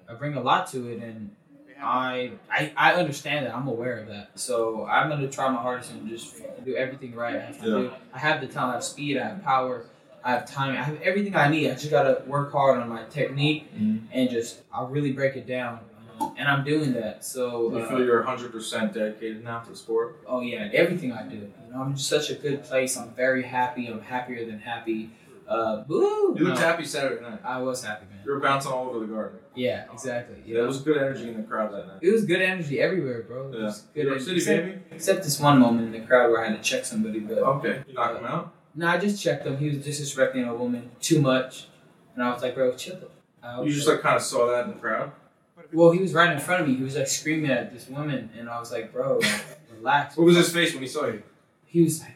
[0.10, 1.36] I bring a lot to it, and
[1.84, 3.56] I, I, I understand that.
[3.56, 4.32] I'm aware of that.
[4.36, 7.36] So I'm gonna try my hardest and just do everything right.
[7.36, 7.76] I have to Yeah.
[7.76, 7.92] do.
[8.14, 8.72] I have the talent.
[8.72, 9.18] I have speed.
[9.18, 9.86] I have power.
[10.24, 10.74] I have time.
[10.78, 11.70] I have everything I need.
[11.70, 14.02] I just gotta work hard on my technique Mhm.
[14.12, 15.80] and just I really break it down.
[16.20, 17.26] Um, And I'm doing that.
[17.26, 20.18] So You uh, feel you're 100% dedicated now to the sport.
[20.28, 21.38] Oh yeah, everything I do.
[21.38, 22.96] You know, I'm in such a good place.
[22.98, 23.88] I'm very happy.
[23.88, 25.10] I'm happier than happy.
[25.48, 26.36] Uh, boo!
[26.38, 27.40] You looked No, happy Saturday night.
[27.44, 28.20] I was happy, man.
[28.26, 29.40] You were bouncing all over the garden.
[29.54, 30.38] Yeah, exactly.
[30.46, 31.98] You Yeah, there was good energy in the crowd that night.
[32.02, 33.50] it was good energy everywhere, bro.
[33.50, 33.64] It Yeah.
[33.64, 34.26] was New good York energy.
[34.26, 34.96] City, except, baby.
[34.96, 37.84] except this one moment in the crowd where I had to check somebody, but Okay.
[37.88, 38.54] You knocked him out?
[38.76, 39.58] no, I just checked him.
[39.58, 41.68] He was disrespecting a woman too much,
[42.16, 42.98] and I was like, bro, chill.
[43.44, 45.12] I was You just like kind of saw that in the crowd?
[45.74, 46.76] well, he was right in front of me.
[46.76, 49.20] He was like screaming at this woman, and I was like, bro,
[49.76, 50.16] relax.
[50.16, 51.24] What was his face when he saw you?
[51.66, 52.16] he was like,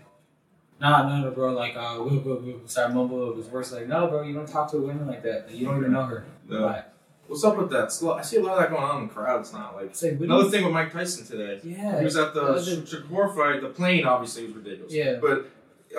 [0.79, 2.69] nah, no, no, bro, like, uh, whoop, whoop, whoop.
[2.69, 3.29] Sorry, mumble.
[3.31, 3.71] It was worse.
[3.71, 5.49] Like, no, bro, you don't talk to a woman like that.
[5.51, 6.25] You don't even know her.
[6.47, 6.65] No.
[6.65, 6.85] Like,
[7.27, 7.85] What's up with that?
[7.85, 9.39] It's I see a lot of that going on in the crowd.
[9.39, 11.59] It's not like it's like, another you- thing with Mike Tyson today.
[11.63, 11.97] Yeah.
[11.97, 13.61] He was at the Sh- Shakur fight.
[13.63, 14.93] The plane obviously was ridiculous.
[14.93, 15.17] Yeah.
[15.19, 15.47] But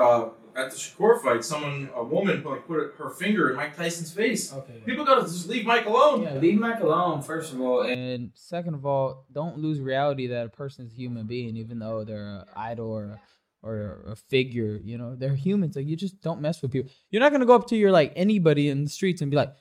[0.01, 4.13] uh, at the Shakur fight, someone, a woman, like put her finger in Mike Tyson's
[4.13, 4.53] face.
[4.53, 4.75] Okay.
[4.87, 6.23] People gotta just leave Mike alone.
[6.23, 7.83] Yeah, leave Mike alone, first of all.
[7.83, 11.81] And second of all, don't lose reality that a person is a human being, even
[11.81, 13.21] though they're an idol or a,
[13.67, 14.81] or a figure.
[14.83, 15.77] You know, they're humans.
[15.77, 16.91] Like, you just don't mess with people.
[17.11, 19.37] You're not going to go up to your, like, anybody in the streets and be
[19.37, 19.53] like,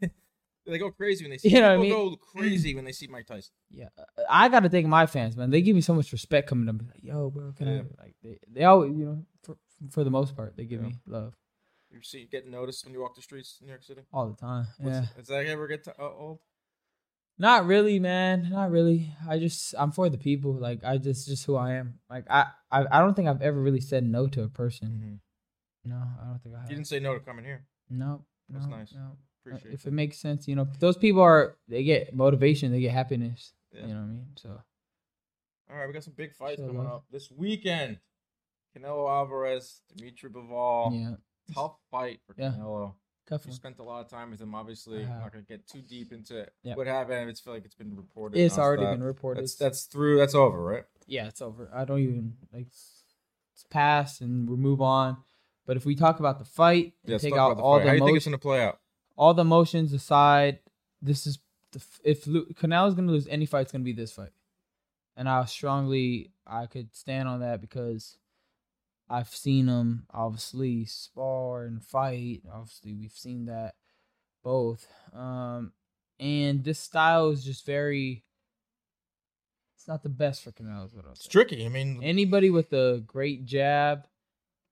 [0.66, 1.50] They go crazy when they see.
[1.50, 3.52] You know what I people go crazy when they see Mike Tyson.
[3.70, 3.88] yeah,
[4.30, 5.50] I got to thank my fans, man.
[5.50, 6.76] They give me so much respect coming up.
[6.80, 7.74] Like, Yo, bro, can Yeah.
[8.00, 8.02] I?
[8.02, 9.56] Like, they, they always, you know, for,
[9.90, 10.88] for the most part, they give Yeah.
[10.88, 11.34] me love
[11.90, 14.00] You see, you get noticed when you walk the streets in New York City.
[14.10, 14.66] all the time.
[14.78, 15.06] What's- Yeah.
[15.18, 16.38] Does that ever get to, uh, old?
[17.38, 18.48] Not really, man.
[18.50, 19.10] Not really.
[19.28, 20.52] I just I'm for the people.
[20.54, 21.98] Like I just just who I am.
[22.08, 25.20] Like I I, I don't think I've ever really said no to a person.
[25.84, 26.70] No, I don't think I have.
[26.70, 27.66] You didn't say no to coming here.
[27.90, 28.92] no, no, That's nice.
[28.94, 29.16] no.
[29.44, 29.88] Appreciate If it.
[29.88, 33.52] it makes sense, you know, those people are they get motivation, they get happiness.
[33.72, 33.82] Yeah.
[33.88, 34.26] You know what I mean?
[34.36, 34.60] So
[35.70, 37.98] All right, we got some big fights So, coming uh, up this weekend.
[38.76, 40.98] Canelo Alvarez, Dimitri Bivol.
[40.98, 41.16] yeah,
[41.54, 42.52] Tough fight for Yeah.
[42.58, 42.94] Canelo.
[43.26, 43.56] Tough You one.
[43.56, 44.54] spent a lot of time with him.
[44.54, 45.20] Obviously, I I'm uh-huh.
[45.20, 46.74] not gonna get too deep into Yeah.
[46.74, 47.30] what happened.
[47.30, 48.38] It's feel like it's been reported.
[48.38, 49.42] It's already been reported.
[49.42, 50.18] That's that's through.
[50.18, 50.84] That's over, right?
[51.06, 51.70] yeah, it's over.
[51.74, 55.18] I don't even like it's past and we move on.
[55.66, 57.84] But if we talk about the fight, and let's take out the all fight.
[57.84, 58.80] the How do you think it's gonna play out?
[59.16, 60.58] all the emotions aside,
[61.00, 61.38] this is
[61.72, 64.32] the, if Lu- is gonna lose any fight, it's gonna be this fight,
[65.16, 68.18] and I strongly I could stand on that because
[69.08, 72.42] I've seen him obviously spar and fight.
[72.52, 73.74] Obviously, we've seen that
[74.42, 74.86] both.
[75.12, 75.72] Um,
[76.18, 78.24] and this style is just very.
[79.76, 80.86] It's not the best for Canelo.
[80.86, 81.66] Is what It's tricky.
[81.66, 84.06] I mean, Anybody with a great jab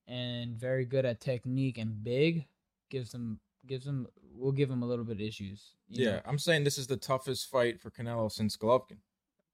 [0.08, 2.46] and very good at technique and big
[2.90, 5.74] gives them gives them will give him a little bit of issues.
[5.88, 6.20] yeah, know?
[6.24, 8.98] I'm saying this is the toughest fight for Canelo since Golovkin.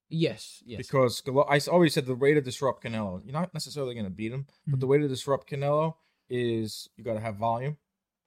[0.09, 0.63] Yes.
[0.65, 0.79] Yes.
[0.79, 4.33] Because I always said the way to disrupt Canelo, you're not necessarily going to beat
[4.33, 4.91] him, but the Mhm.
[4.91, 5.95] way to disrupt Canelo
[6.31, 7.77] is you got to have volume.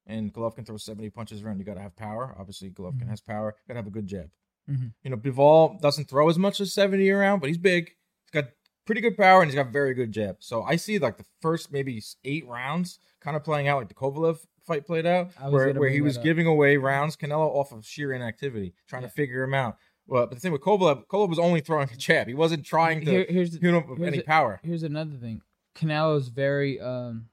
[0.06, 1.60] And Golovkin throws 70 punches around.
[1.60, 2.36] You got to have power.
[2.38, 3.10] Obviously, Golovkin Mhm.
[3.10, 3.56] has power.
[3.63, 4.30] You got to have a good jab.
[4.70, 4.94] Mhm.
[5.04, 7.88] You know, Bivol doesn't throw as much as 70 around, but he's big.
[8.26, 8.50] He's got
[8.86, 10.38] pretty good power and he's got very good jab.
[10.39, 13.94] So I see like the first maybe eight rounds kind of playing out like the
[13.96, 16.24] Kovalev fight played out, where, where he was up.
[16.24, 19.08] giving away rounds, Canelo off of sheer inactivity, trying Yeah.
[19.10, 19.78] to figure him out.
[20.08, 22.28] Well, but the thing with Kovalev, Kovalev was only throwing a jab.
[22.28, 24.60] He wasn't trying to Here- here's hit him with here's any a- power.
[24.64, 25.42] here's another thing.
[25.76, 27.30] Canelo's very um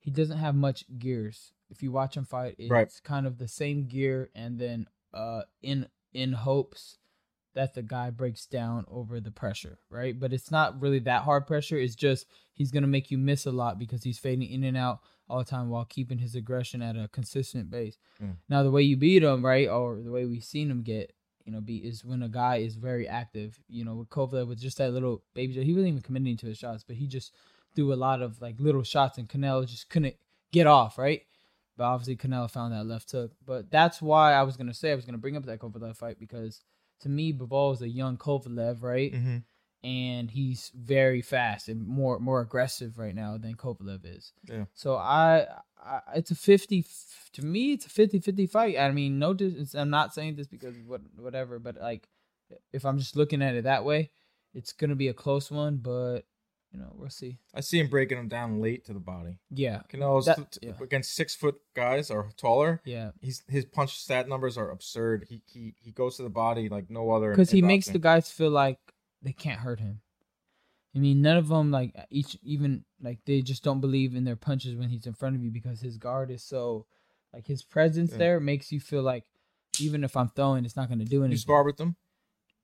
[0.00, 1.52] he doesn't have much gears.
[1.70, 2.88] If you watch him fight, it's Right.
[3.02, 6.98] kind of the same gear and then uh in in hopes
[7.54, 10.18] that the guy breaks down over the pressure, right?
[10.20, 11.78] But it's not really that hard pressure.
[11.78, 15.00] It's just he's gonna make you miss a lot because he's fading in and out
[15.28, 17.98] all the time while keeping his aggression at a consistent base.
[18.22, 18.36] Mm.
[18.48, 21.12] Now the way you beat him, right, or the way we've seen him get,
[21.46, 23.58] you know, be is when a guy is very active.
[23.68, 26.58] You know, with Kovalev with just that little baby, he wasn't even committing to his
[26.58, 27.32] shots, but he just
[27.74, 30.16] threw a lot of like little shots, and Canelo just couldn't
[30.52, 31.22] get off, right?
[31.76, 33.32] But obviously Canelo found that left hook.
[33.44, 36.18] But that's why I was gonna say I was gonna bring up that Kovalev fight
[36.18, 36.62] because
[37.00, 39.12] to me, Bivol is a young Kovalev, right?
[39.12, 39.36] Mm-hmm.
[39.86, 44.32] And he's very fast and more more aggressive right now than Kovalev is.
[44.48, 44.64] Yeah.
[44.74, 45.46] So I,
[45.80, 46.84] I it's a 50
[47.34, 48.78] to me it's a 50-50 fight.
[48.78, 49.36] I mean, no
[49.74, 52.08] I'm not saying this because what whatever, but like
[52.72, 54.10] if I'm just looking at it that way,
[54.54, 56.22] it's going to be a close one, but
[56.72, 57.38] you know, we'll see.
[57.54, 59.38] I see him breaking him down late to the body.
[59.50, 59.82] Yeah.
[59.88, 60.72] Canelo's That- t- yeah.
[60.82, 62.82] against six foot guys or taller.
[62.84, 63.12] Yeah.
[63.20, 65.26] He's his punch stat numbers are absurd.
[65.28, 67.36] He he he goes to the body like no other.
[67.36, 68.80] Cuz he in makes the guys feel like
[69.22, 70.00] they can't hurt him.
[70.94, 74.36] I mean, none of them like each even like they just don't believe in their
[74.36, 76.86] punches when he's in front of you because his guard is so
[77.34, 78.18] like his presence Yeah.
[78.18, 79.24] there makes you feel like
[79.78, 81.32] even if I'm throwing, it's not going to do anything.
[81.32, 81.96] You spar with them.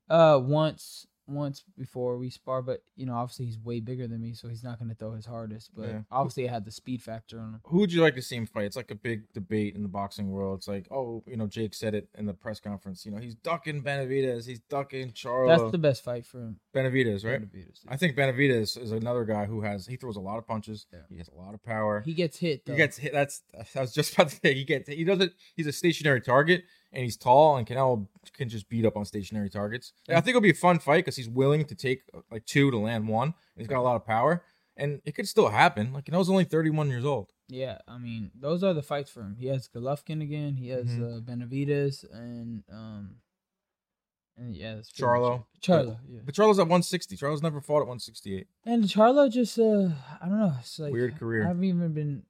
[0.09, 4.35] Uh, once once before we spar, but you know, obviously he's way bigger than me,
[4.35, 5.71] so he's not going to throw his hardest.
[5.75, 6.03] But Yeah.
[6.11, 7.61] obviously, it had the speed factor on him.
[7.67, 8.65] Who would you like to see him fight?
[8.65, 10.59] It's like a big debate in the boxing world.
[10.59, 13.05] It's like, oh, you know, Jake said it in the press conference.
[13.07, 14.47] You know, he's ducking Benavidez.
[14.47, 15.49] He's ducking Charlo.
[15.57, 16.61] That's the best fight for him.
[16.75, 17.41] Benavidez, right?
[17.41, 17.81] Benavidez.
[17.89, 20.87] I think Benavidez is another guy who has he throws a lot of punches.
[20.93, 21.01] Yeah.
[21.09, 22.03] He has a lot of power.
[22.05, 22.65] He gets hit.
[22.67, 22.73] Though.
[22.73, 23.13] He gets hit.
[23.13, 23.43] That's
[23.77, 24.89] I was just about to say he gets.
[24.89, 25.33] He doesn't.
[25.55, 29.49] He's a stationary target, and he's tall, and Canelo can just beat up on stationary
[29.51, 29.93] targets.
[30.09, 32.71] I think it'll be a fun fight because he's willing to take uh, like two
[32.71, 33.35] to land one.
[33.57, 34.45] He's got a lot of power,
[34.77, 35.93] and it could still happen.
[35.93, 37.33] Like Canelo's only thirty one years old.
[37.49, 39.37] Yeah, I mean, those are the fights for him.
[39.39, 40.57] He has Golovkin again.
[40.57, 41.19] He has Mhm.
[41.19, 43.17] uh, Benavidez and um,
[44.37, 45.45] and yeah, that's Charlo.
[45.63, 46.21] Charlo, yeah.
[46.25, 47.17] But Charlo's at one sixty.
[47.17, 48.47] Charlo's never fought at one sixty eight.
[48.65, 50.55] And Charlo just uh, I don't know.
[50.61, 51.45] It's like Weird career.
[51.45, 52.23] I haven't even been.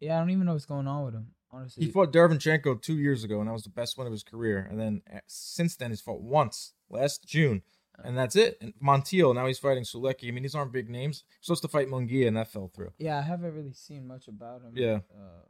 [0.00, 1.28] Yeah, I don't even know what's going on with him.
[1.54, 4.22] Honestly, He fought Derevyanchenko two years ago, and that was the best one of his
[4.24, 4.66] career.
[4.70, 7.62] And then uh, since then, he's fought once last June,
[8.02, 8.58] and that's it.
[8.60, 10.28] And Montiel now he's fighting Sulecki.
[10.28, 11.24] I mean, these aren't big names.
[11.38, 12.92] He's supposed to fight Munguia, and that fell through.
[12.98, 14.72] Yeah, I haven't really seen much about him.
[14.74, 15.00] Yeah.
[15.14, 15.46] Uh,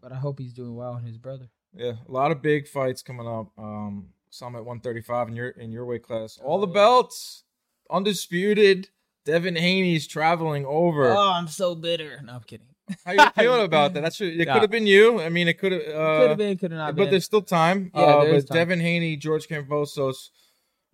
[0.00, 1.50] but I hope he's doing well and his brother.
[1.74, 3.48] Yeah, a lot of big fights coming up.
[3.58, 6.38] Um, some at 135 in your in your weight class.
[6.42, 6.72] All the Oh.
[6.72, 7.42] belts,
[7.90, 8.90] undisputed.
[9.24, 11.10] Devin Haney's traveling over.
[11.10, 12.20] Oh, I'm so bitter.
[12.24, 12.66] No, I'm kidding.
[13.04, 14.02] How you feeling about that?
[14.02, 14.36] That's it.
[14.46, 14.52] Nah.
[14.54, 15.20] Could have been you.
[15.20, 15.82] I mean, it could have.
[15.84, 17.10] could Uh, have been, could have not but been.
[17.10, 17.90] there's still time.
[17.94, 18.54] Yeah, uh, but time.
[18.56, 20.30] Devin Haney, George Kambosos,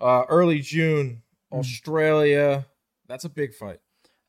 [0.01, 1.59] uh, early June, Mm.
[1.61, 2.67] Australia.
[3.07, 3.81] That's a big fight.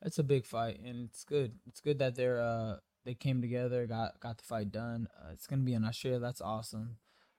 [0.02, 1.52] That's a big fight, and it's good.
[1.66, 5.08] It's good that they're uh they came together, got got the fight done.
[5.18, 6.18] Uh, it's gonna be in Australia.
[6.20, 6.96] That's awesome.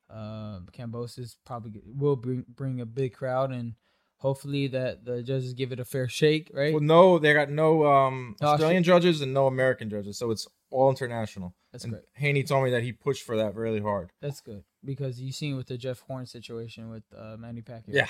[0.09, 3.75] Uh, Kambosos probably will bring bring a big crowd, and
[4.17, 6.73] hopefully that the judges give it a fair shake, right?
[6.73, 10.47] Well, no, they got no um, No, Australian judges and no American judges, so it's
[10.69, 11.55] all international.
[11.71, 12.03] That's and great.
[12.13, 14.11] Haney told me that he pushed for that really hard.
[14.21, 17.83] That's good because you seen with the Jeff Horn situation with uh, Manny Pacquiao.
[17.93, 18.07] Yeah.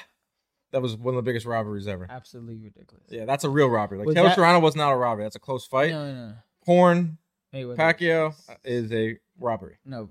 [0.72, 2.08] That was one of the biggest robberies ever.
[2.10, 3.06] absolutely ridiculous.
[3.10, 4.00] Yeah, that's a real robbery.
[4.00, 5.24] Like Was Taylor that- Serrano was not a robbery.
[5.26, 5.92] That's a close fight.
[5.92, 6.34] No, no, no.
[6.66, 7.18] Horn,
[7.54, 8.34] Mayweather Pacquiao
[8.66, 9.78] is a robbery.
[9.86, 10.10] no,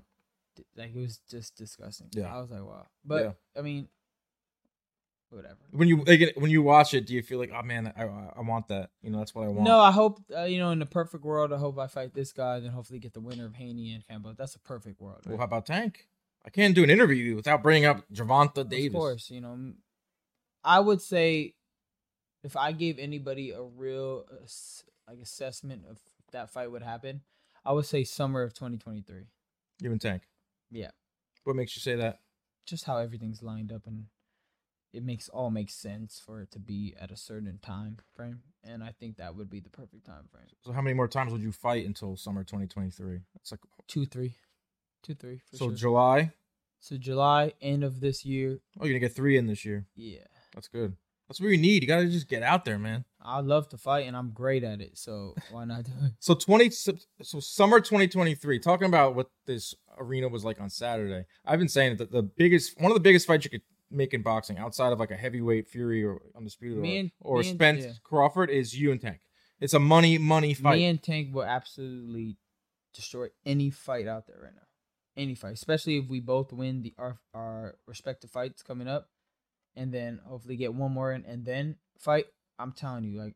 [0.75, 2.07] like it was just disgusting.
[2.13, 2.33] Yeah.
[2.35, 2.87] I was like, wow.
[3.05, 3.31] But Yeah.
[3.55, 3.87] I mean,
[5.29, 5.57] whatever.
[5.71, 8.41] When you like, when you watch it, do you feel like, oh man, I, I-
[8.41, 8.91] want that?
[9.01, 9.63] You know, that's what I want.
[9.63, 11.51] No, I hope uh, you know in the perfect world.
[11.53, 14.33] I hope I fight this guy, then hopefully get the winner of Haney and Campbell.
[14.37, 15.21] That's a perfect world.
[15.25, 16.07] Well, how about Tank?
[16.45, 18.87] I can't do an interview without bringing up Gervonta Davis.
[18.87, 19.73] Of course, you know,
[20.63, 21.55] I would say
[22.43, 24.25] if I gave anybody a real
[25.07, 25.99] like assessment of
[26.31, 27.21] that fight would happen,
[27.65, 29.23] I would say summer of 2023.
[29.81, 30.23] You and Tank.
[30.71, 30.91] Yeah.
[31.43, 32.19] What makes you say that?
[32.67, 34.05] just how everything's lined up and
[34.93, 38.39] it makes all makes sense for it to be at a certain time frame.
[38.63, 40.47] And I think that would be the perfect time frame.
[40.63, 43.19] So how many more times would you fight until summer 2023?
[43.35, 44.35] It's like Two, three,
[45.03, 45.41] two, three.
[45.51, 45.75] For so sure.
[45.75, 46.31] July.
[46.79, 48.59] so July end of this year.
[48.79, 49.85] Oh, you're gonna get three in this year.
[49.95, 50.19] Yeah,
[50.53, 50.95] That's good.
[51.27, 51.83] That's what you need.
[51.83, 53.03] You gotta just get out there, man.
[53.21, 54.97] I love to fight and I'm great at it.
[54.97, 56.13] So why not do it?
[56.19, 56.93] So 20 so
[57.39, 58.59] summer 2023.
[58.59, 61.25] Talking about what this arena was like on Saturday.
[61.45, 64.21] I've been saying that the biggest one of the biggest fights you could make in
[64.21, 67.57] boxing outside of like a heavyweight Fury or undisputed Me or, and- or me and-
[67.57, 67.91] Spence yeah.
[68.03, 69.19] Crawford is you and Tank.
[69.59, 70.75] It's a money money fight.
[70.77, 72.37] Me and Tank will absolutely
[72.93, 74.61] destroy any fight out there right now.
[75.15, 79.09] Any fight, especially if we both win the our our respective fights coming up,
[79.75, 82.25] and then hopefully get one more in and then fight.
[82.59, 83.35] I'm telling you, like,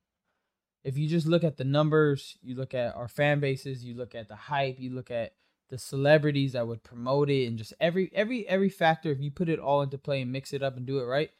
[0.84, 4.14] if you just look at the numbers, you look at our fan bases, you look
[4.14, 5.34] at the hype, you look at
[5.72, 9.10] the celebrities that would promote it, and just every every every factor.
[9.12, 11.32] If you put it all into play and mix it up and do it right,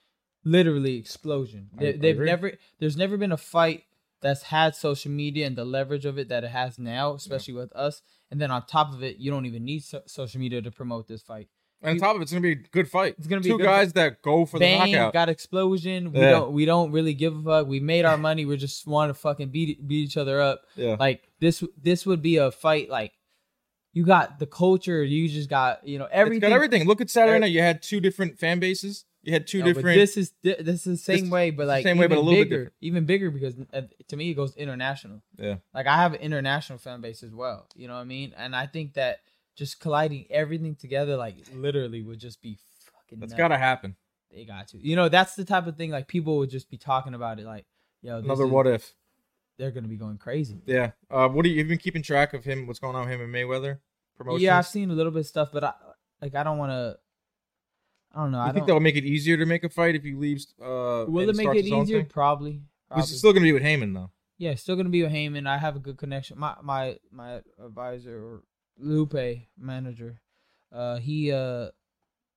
[0.44, 1.70] literally explosion.
[1.78, 2.26] I- they, they've agree.
[2.26, 2.52] never.
[2.80, 3.84] There's never been a fight
[4.22, 7.76] that's had social media and the leverage of it that it has now, especially with
[7.76, 8.02] us.
[8.30, 11.08] And then on top of it, you don't even need so- social media to promote
[11.08, 11.48] this fight.
[11.82, 13.16] and on top of it, it's gonna be a good fight.
[13.18, 15.14] It's gonna be two guys that go for the Bang, knockout.
[15.14, 16.12] got explosion.
[16.14, 16.32] We Yeah.
[16.32, 17.68] don't we don't really give a fuck.
[17.68, 18.46] We made our money.
[18.46, 20.62] We just want to fucking beat beat each other up.
[20.76, 20.96] yeah.
[21.00, 23.14] Like this this would be a fight like
[23.94, 26.42] you got the culture, you just got, you know, everything.
[26.50, 26.86] Got everything.
[26.88, 27.52] Look at Saturday night.
[27.52, 29.06] You had two different fan bases.
[29.24, 29.96] You had two No, but different.
[29.98, 32.32] this is this is the same This- way, but like same way, but a little
[32.42, 32.74] bit bigger, different.
[32.82, 35.22] even bigger because uh, to me it goes international.
[35.38, 35.58] yeah.
[35.76, 37.68] Like I have an international fan base as well.
[37.76, 38.34] You know what I mean?
[38.36, 39.20] And I think that
[39.56, 43.20] just colliding everything together, like literally, would just be fucking.
[43.20, 43.38] That's nuts.
[43.38, 43.96] gotta happen.
[44.34, 44.78] They got to.
[44.80, 47.46] You know, that's the type of thing like people would just be talking about it.
[47.46, 47.66] Like,
[48.02, 48.94] yo, this Another is- what if?
[49.58, 50.62] They're gonna be going crazy.
[50.66, 50.92] Yeah.
[51.10, 51.58] Uh, what do you?
[51.58, 52.68] You've been keeping track of him?
[52.68, 53.80] What's going on with him and Mayweather?
[54.18, 54.44] Promotions.
[54.44, 55.74] Yeah, I've seen a little bit of stuff, but I
[56.22, 56.98] like I don't want to.
[58.14, 58.44] I don't know.
[58.44, 60.54] You I think that'll make it easier to make a fight if he leaves?
[60.62, 62.00] Uh, Will it make it easier?
[62.02, 62.06] thing?
[62.08, 62.62] Probably.
[62.88, 63.06] Probably.
[63.08, 64.12] He's still gonna be with Haymon though.
[64.38, 65.46] Yeah, still gonna be with Haymon.
[65.48, 66.38] I have a good connection.
[66.40, 68.44] My my my advisor or
[68.80, 69.16] Lupe
[69.58, 70.20] manager,
[70.72, 71.70] uh, he uh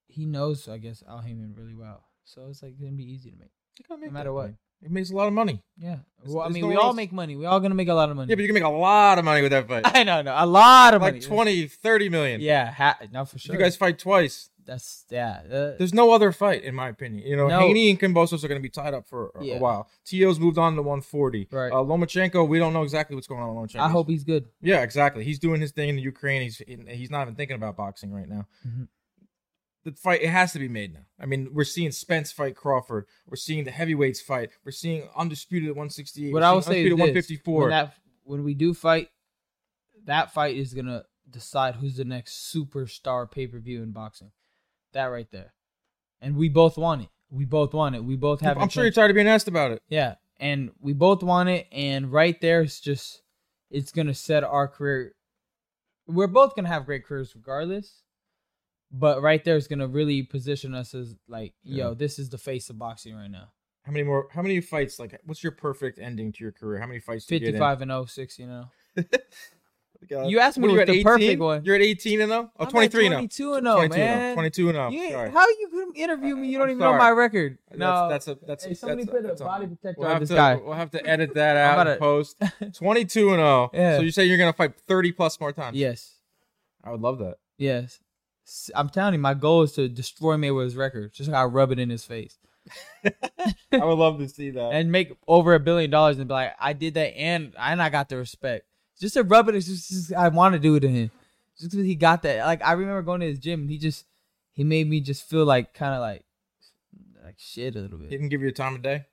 [0.09, 3.37] he knows I guess Al Haymon really well, so it's like gonna be easy to
[3.37, 3.51] make.
[3.79, 4.47] You gotta make No matter what.
[4.49, 4.55] fight.
[4.87, 5.63] He makes a lot of money.
[5.79, 5.97] Yeah.
[6.27, 7.37] Well, I there's mean, no we all else- make money.
[7.37, 8.29] We all gonna make a lot of money.
[8.31, 9.83] Yeah, but you can make a lot of money with that fight.
[9.95, 11.21] I know, no, a lot of money.
[11.21, 11.37] like money.
[11.37, 12.41] 20, 30 million.
[12.41, 13.55] Yeah, ha- no, for If sure.
[13.55, 14.49] You guys fight twice.
[14.65, 15.41] that's yeah.
[15.53, 17.27] uh, There's no other fight, in my opinion.
[17.27, 17.59] You know, No.
[17.61, 19.89] Haney and Kambosos are going to be tied up for a, a while.
[20.07, 21.49] To's moved on to 140.
[21.51, 21.71] Right.
[21.71, 23.81] Uh, Lomachenko, we don't know exactly what's going on with Lomachenko.
[23.81, 24.47] I hope he's good.
[24.63, 25.25] Yeah, exactly.
[25.25, 26.41] He's doing his thing in the Ukraine.
[26.41, 28.47] He's he's not even thinking about boxing right now.
[28.67, 28.89] Mhm.
[29.85, 31.05] The fight it has to be made now.
[31.21, 33.05] I mean, we're seeing Spence fight Crawford.
[33.27, 34.51] We're seeing the heavyweights fight.
[34.65, 36.33] We're seeing undisputed at 168.
[36.33, 37.61] What I will say is undisputed this: 154.
[37.61, 39.11] when that when we do fight,
[40.07, 44.31] that fight is gonna decide who's the next superstar pay per view in boxing.
[44.93, 45.53] That right there,
[46.21, 47.09] and we both want it.
[47.31, 48.05] We both want it.
[48.05, 48.57] We both have.
[48.57, 49.83] I'm sure you're tired of being asked about it.
[49.89, 53.23] Yeah, and we both want it, and right there, it's just
[53.71, 55.15] it's gonna set our career.
[56.07, 58.04] We're both gonna have great careers regardless,
[58.97, 62.71] but right there is gonna really position us as like, yo, this is the face
[62.71, 63.49] of boxing right now.
[63.83, 64.29] How many more?
[64.33, 64.99] How many fights?
[64.99, 66.81] Like, what's your perfect ending to your career?
[66.81, 67.27] How many fights?
[67.27, 67.53] do you get in?
[67.55, 68.65] Fifty-five and 06, you know.
[70.03, 70.29] Oh God.
[70.31, 71.39] You asked me What are what's the at, perfect 18?
[71.39, 71.65] one.
[71.65, 72.51] You're at 18 and 0?
[72.59, 73.19] Oh, I'm 23 and 0.
[73.21, 74.07] 22 and 0, 22 and 0.
[74.07, 74.35] man.
[74.35, 74.89] 22 and 0.
[74.91, 75.31] You, Sorry.
[75.31, 76.49] how you gonna interview me?
[76.49, 77.59] You don't I'm even know my record.
[77.75, 80.11] No, That's, that's a that's a, hey, somebody that's put a that's body protector We'll
[80.11, 80.55] on this to guy.
[80.57, 82.37] we'll have to edit that out and post.
[82.75, 83.71] 22 and 0.
[83.73, 83.97] Yeah.
[83.97, 85.77] So you say you're gonna fight 30 plus more times?
[85.79, 86.19] Yes,
[86.83, 87.37] I would love that.
[87.57, 87.99] yes.
[88.75, 91.13] I'm telling you, my goal is to destroy Mayweather's record.
[91.13, 92.39] Just like I rub it in his face
[93.73, 94.73] I would love to see that.
[94.73, 97.91] and make over a billion dollars and be like, I did that and and I
[97.91, 98.67] got the respect.
[98.99, 101.11] Just to rub it, just, just I want to do it to him.
[101.59, 102.47] Just because he got that.
[102.47, 104.07] Like I remember going to his gym and he just
[104.53, 106.25] he made me just feel like kind of like
[107.25, 108.11] like shit a little bit.
[108.11, 109.05] He didn't give you a time of day.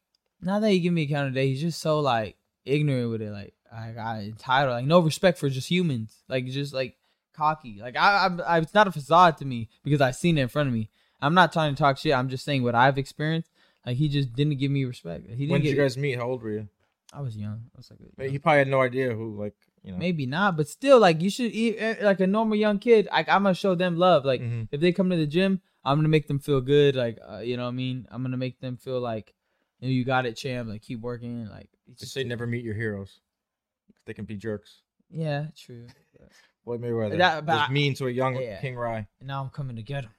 [0.41, 3.21] not that he give me a count of day, he's just so like ignorant with
[3.21, 3.31] it.
[3.31, 6.23] Like I got entitled, like no respect for just humans.
[6.29, 6.95] Like just like
[7.33, 7.79] cocky.
[7.81, 10.47] Like I, I'm, I, it's not a facade to me because I've seen it in
[10.47, 10.89] front of me.
[11.21, 12.13] I'm not trying to talk shit.
[12.13, 13.49] I'm just saying what I've experienced.
[13.85, 15.25] Like he just didn't give me respect.
[15.27, 16.17] He didn't When did get, you guys meet?
[16.17, 16.67] How old were you?
[17.13, 17.63] I was young.
[17.75, 19.53] I was like, But He probably had no idea who, like,
[19.83, 19.97] you know.
[19.97, 23.07] maybe not, but still, like you should eat eh, like a normal young kid.
[23.11, 24.23] Like I'm gonna show them love.
[24.25, 24.67] Like Mhm.
[24.71, 26.95] if they come to the gym, I'm gonna make them feel good.
[26.95, 28.07] Like uh, you know what I mean.
[28.11, 29.33] I'm gonna make them feel like
[29.79, 30.69] you, know, you got it, champ.
[30.69, 31.47] Like keep working.
[31.49, 33.19] Like Just say never meet your heroes.
[34.05, 34.81] They can be jerks.
[35.09, 35.87] Yeah, true.
[36.77, 38.59] Floyd Mayweather That- but was I- mean to a young Yeah.
[38.61, 39.07] King Ry.
[39.19, 40.11] And now I'm coming to get him.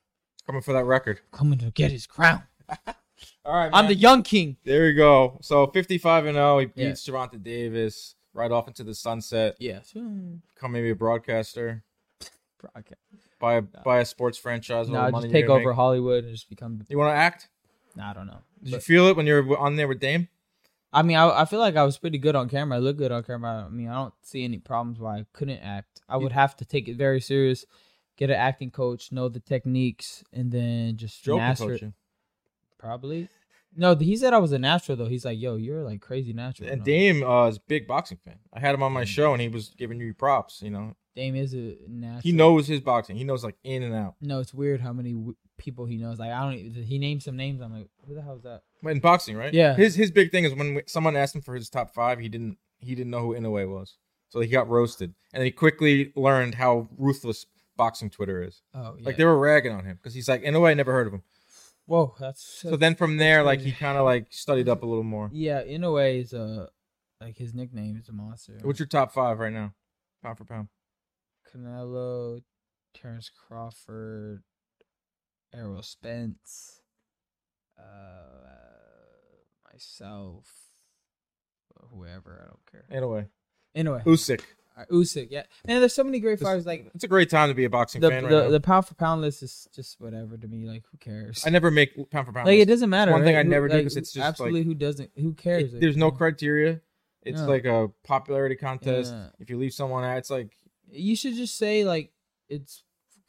[0.46, 1.20] Coming for that record.
[1.30, 2.42] Coming to get his crown.
[3.44, 4.56] All right, I'm the young king.
[4.64, 5.38] There we go.
[5.42, 6.58] So 55 and 0.
[6.58, 6.88] He Yeah.
[6.88, 9.56] beats Gervonta Davis right off into the sunset.
[9.58, 9.92] Yes.
[9.92, 11.84] Become maybe a broadcaster.
[12.60, 13.00] Broadcast.
[13.40, 14.88] buy a buy a sports franchise.
[14.88, 15.74] No, just take over make?
[15.76, 16.80] Hollywood and just become.
[16.88, 17.48] You want to act?
[17.96, 18.38] Nah, I don't know.
[18.62, 20.28] Did you feel it when you were on there with Dame?
[20.92, 22.76] I mean, I, I feel like I was pretty good on camera.
[22.76, 23.64] I look good on camera.
[23.66, 26.02] I mean, I don't see any problems why I couldn't act.
[26.08, 27.64] I would have to take it very serious,
[28.16, 31.92] get an acting coach, know the techniques, and then just master it.
[32.78, 33.28] Probably.
[33.74, 35.06] No, he said I was a natural though.
[35.06, 36.84] He's like, "Yo, you're like crazy natural." And No.
[36.84, 38.36] Dame uh, is a big boxing fan.
[38.52, 40.60] I had him on my show, and he was giving you props.
[40.60, 42.20] You know, Dame is a natural.
[42.22, 43.16] he knows his boxing.
[43.16, 44.16] He knows like in and out.
[44.20, 46.18] No, it's weird how many w- people he knows.
[46.18, 46.54] Like I don't.
[46.54, 47.60] Even, he named some names.
[47.60, 48.62] I'm like, who the hell is that?
[48.82, 49.54] In boxing, right?
[49.54, 49.74] Yeah.
[49.74, 52.58] His his big thing is when someone asked him for his top five, he didn't
[52.80, 53.96] he didn't know who Inoue was,
[54.28, 57.46] so he got roasted, and he quickly learned how ruthless
[57.76, 58.60] boxing Twitter is.
[58.74, 59.06] Oh, yeah.
[59.06, 61.22] Like they were ragging on him because he's like Inoue, I never heard of him.
[61.86, 65.04] Whoa, that's So then from there, like he kind of like studied up a little
[65.04, 65.30] more.
[65.32, 65.62] yeah.
[65.62, 66.66] In a way, is uh
[67.20, 68.58] like his nickname is a monster.
[68.62, 69.74] What's your top five right now,
[70.22, 70.68] pound for pound?
[71.54, 72.40] Canelo,
[72.94, 74.42] Terrence Crawford,
[75.54, 76.80] Errol Spence,
[77.78, 77.82] uh,
[79.72, 80.46] myself,
[81.94, 82.40] whoever.
[82.42, 82.84] I don't care.
[82.96, 83.26] Anyway,
[83.74, 84.40] Anyway, Usyk.
[84.76, 85.28] uh, Usyk.
[85.30, 85.80] Yeah, man.
[85.80, 86.66] There's so many great This- fighters.
[86.66, 88.50] Like It's a great time to be a boxing the fan right the, now.
[88.50, 90.66] the pound for pound list is just whatever to me.
[90.66, 91.44] Like who cares?
[91.46, 92.46] I never make pound for pound.
[92.46, 92.68] like it lists.
[92.70, 93.12] doesn't matter.
[93.12, 93.40] one thing right?
[93.40, 95.10] I Who- never do like, 'cause it's just, like- absolutely who doesn't.
[95.16, 95.64] Who cares?
[95.64, 96.16] It- Like, there's no you know?
[96.18, 96.80] criteria.
[97.22, 97.46] It's Yeah.
[97.46, 99.12] like a popularity contest.
[99.12, 99.28] Yeah.
[99.38, 100.56] If you leave someone out, it's like
[100.90, 102.12] You should just say like
[102.50, 102.82] it's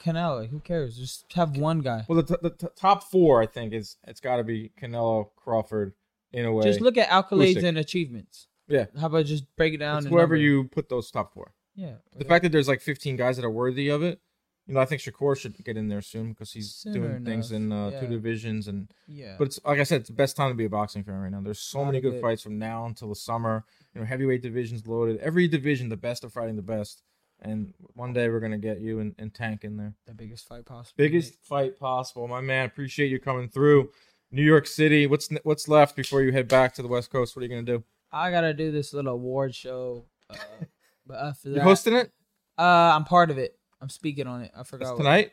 [0.04, 0.42] Canelo.
[0.42, 0.98] Like, who cares?
[0.98, 2.06] Just have one guy.
[2.08, 5.28] well, the, t- the t- top four I think is it's got to be Canelo,
[5.36, 5.94] Crawford,
[6.32, 6.64] in a way.
[6.64, 7.64] Just look at accolades Usyk.
[7.64, 8.48] and achievements.
[8.68, 8.86] Yeah.
[9.00, 9.98] How about just break it down?
[9.98, 10.44] It's in whoever number?
[10.44, 11.54] you put those top four.
[11.76, 11.96] Yeah.
[12.18, 14.22] The fact that there's like 15 guys that are worthy of it,
[14.68, 17.52] you know, I think Shakur should get in there soon because he's Soon doing things
[17.52, 18.90] in uh, enough, two divisions and.
[19.08, 19.36] Yeah.
[19.38, 21.30] But it's like I said, it's the best time to be a boxing fan right
[21.32, 21.42] now.
[21.42, 23.66] There's so Lot many good good- fights from now until the summer.
[23.94, 25.18] You know, heavyweight divisions loaded.
[25.18, 27.02] Every division, the best are fighting the best.
[27.44, 29.94] And one day we're gonna get you and, and Tank in there.
[30.08, 30.94] the biggest fight possible.
[30.98, 32.66] Biggest fight possible, my man.
[32.66, 33.90] Appreciate you coming through.
[34.32, 35.06] New York City.
[35.08, 37.36] What's what's left before you head back to the West Coast?
[37.36, 37.84] What are you gonna do?
[38.12, 40.06] I gotta do this little award show.
[40.30, 40.36] Uh,
[41.06, 42.12] but after You that, hosting it?
[42.58, 42.62] uh,
[42.96, 43.60] I'm part of it.
[43.82, 44.52] I'm speaking on it.
[44.58, 45.32] I forgot what- tonight.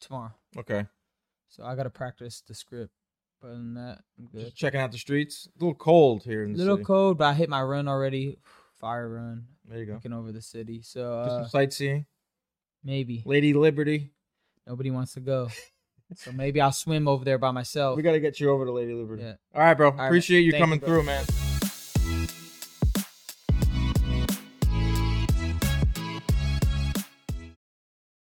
[0.00, 0.32] tomorrow.
[0.56, 0.86] Okay.
[1.48, 2.92] So I gotta practice the script.
[3.40, 4.44] But other than that, I'm good.
[4.44, 5.48] Just checking out the streets.
[5.48, 6.84] A little cold here in the little city.
[6.84, 8.38] cold, but I hit my run already.
[8.82, 9.92] Fire run, There you go.
[9.94, 10.82] looking over the city.
[10.82, 12.04] So uh, some sightseeing.
[12.84, 14.10] maybe Lady Liberty.
[14.66, 15.48] nobody wants to go.
[16.16, 17.96] so maybe I'll swim over there by myself.
[17.96, 19.22] We got to get you over to Lady Liberty.
[19.22, 19.34] Yeah.
[19.54, 19.92] All right, bro.
[19.92, 20.88] right, Appreciate you thank coming bro.
[20.88, 21.24] through, man.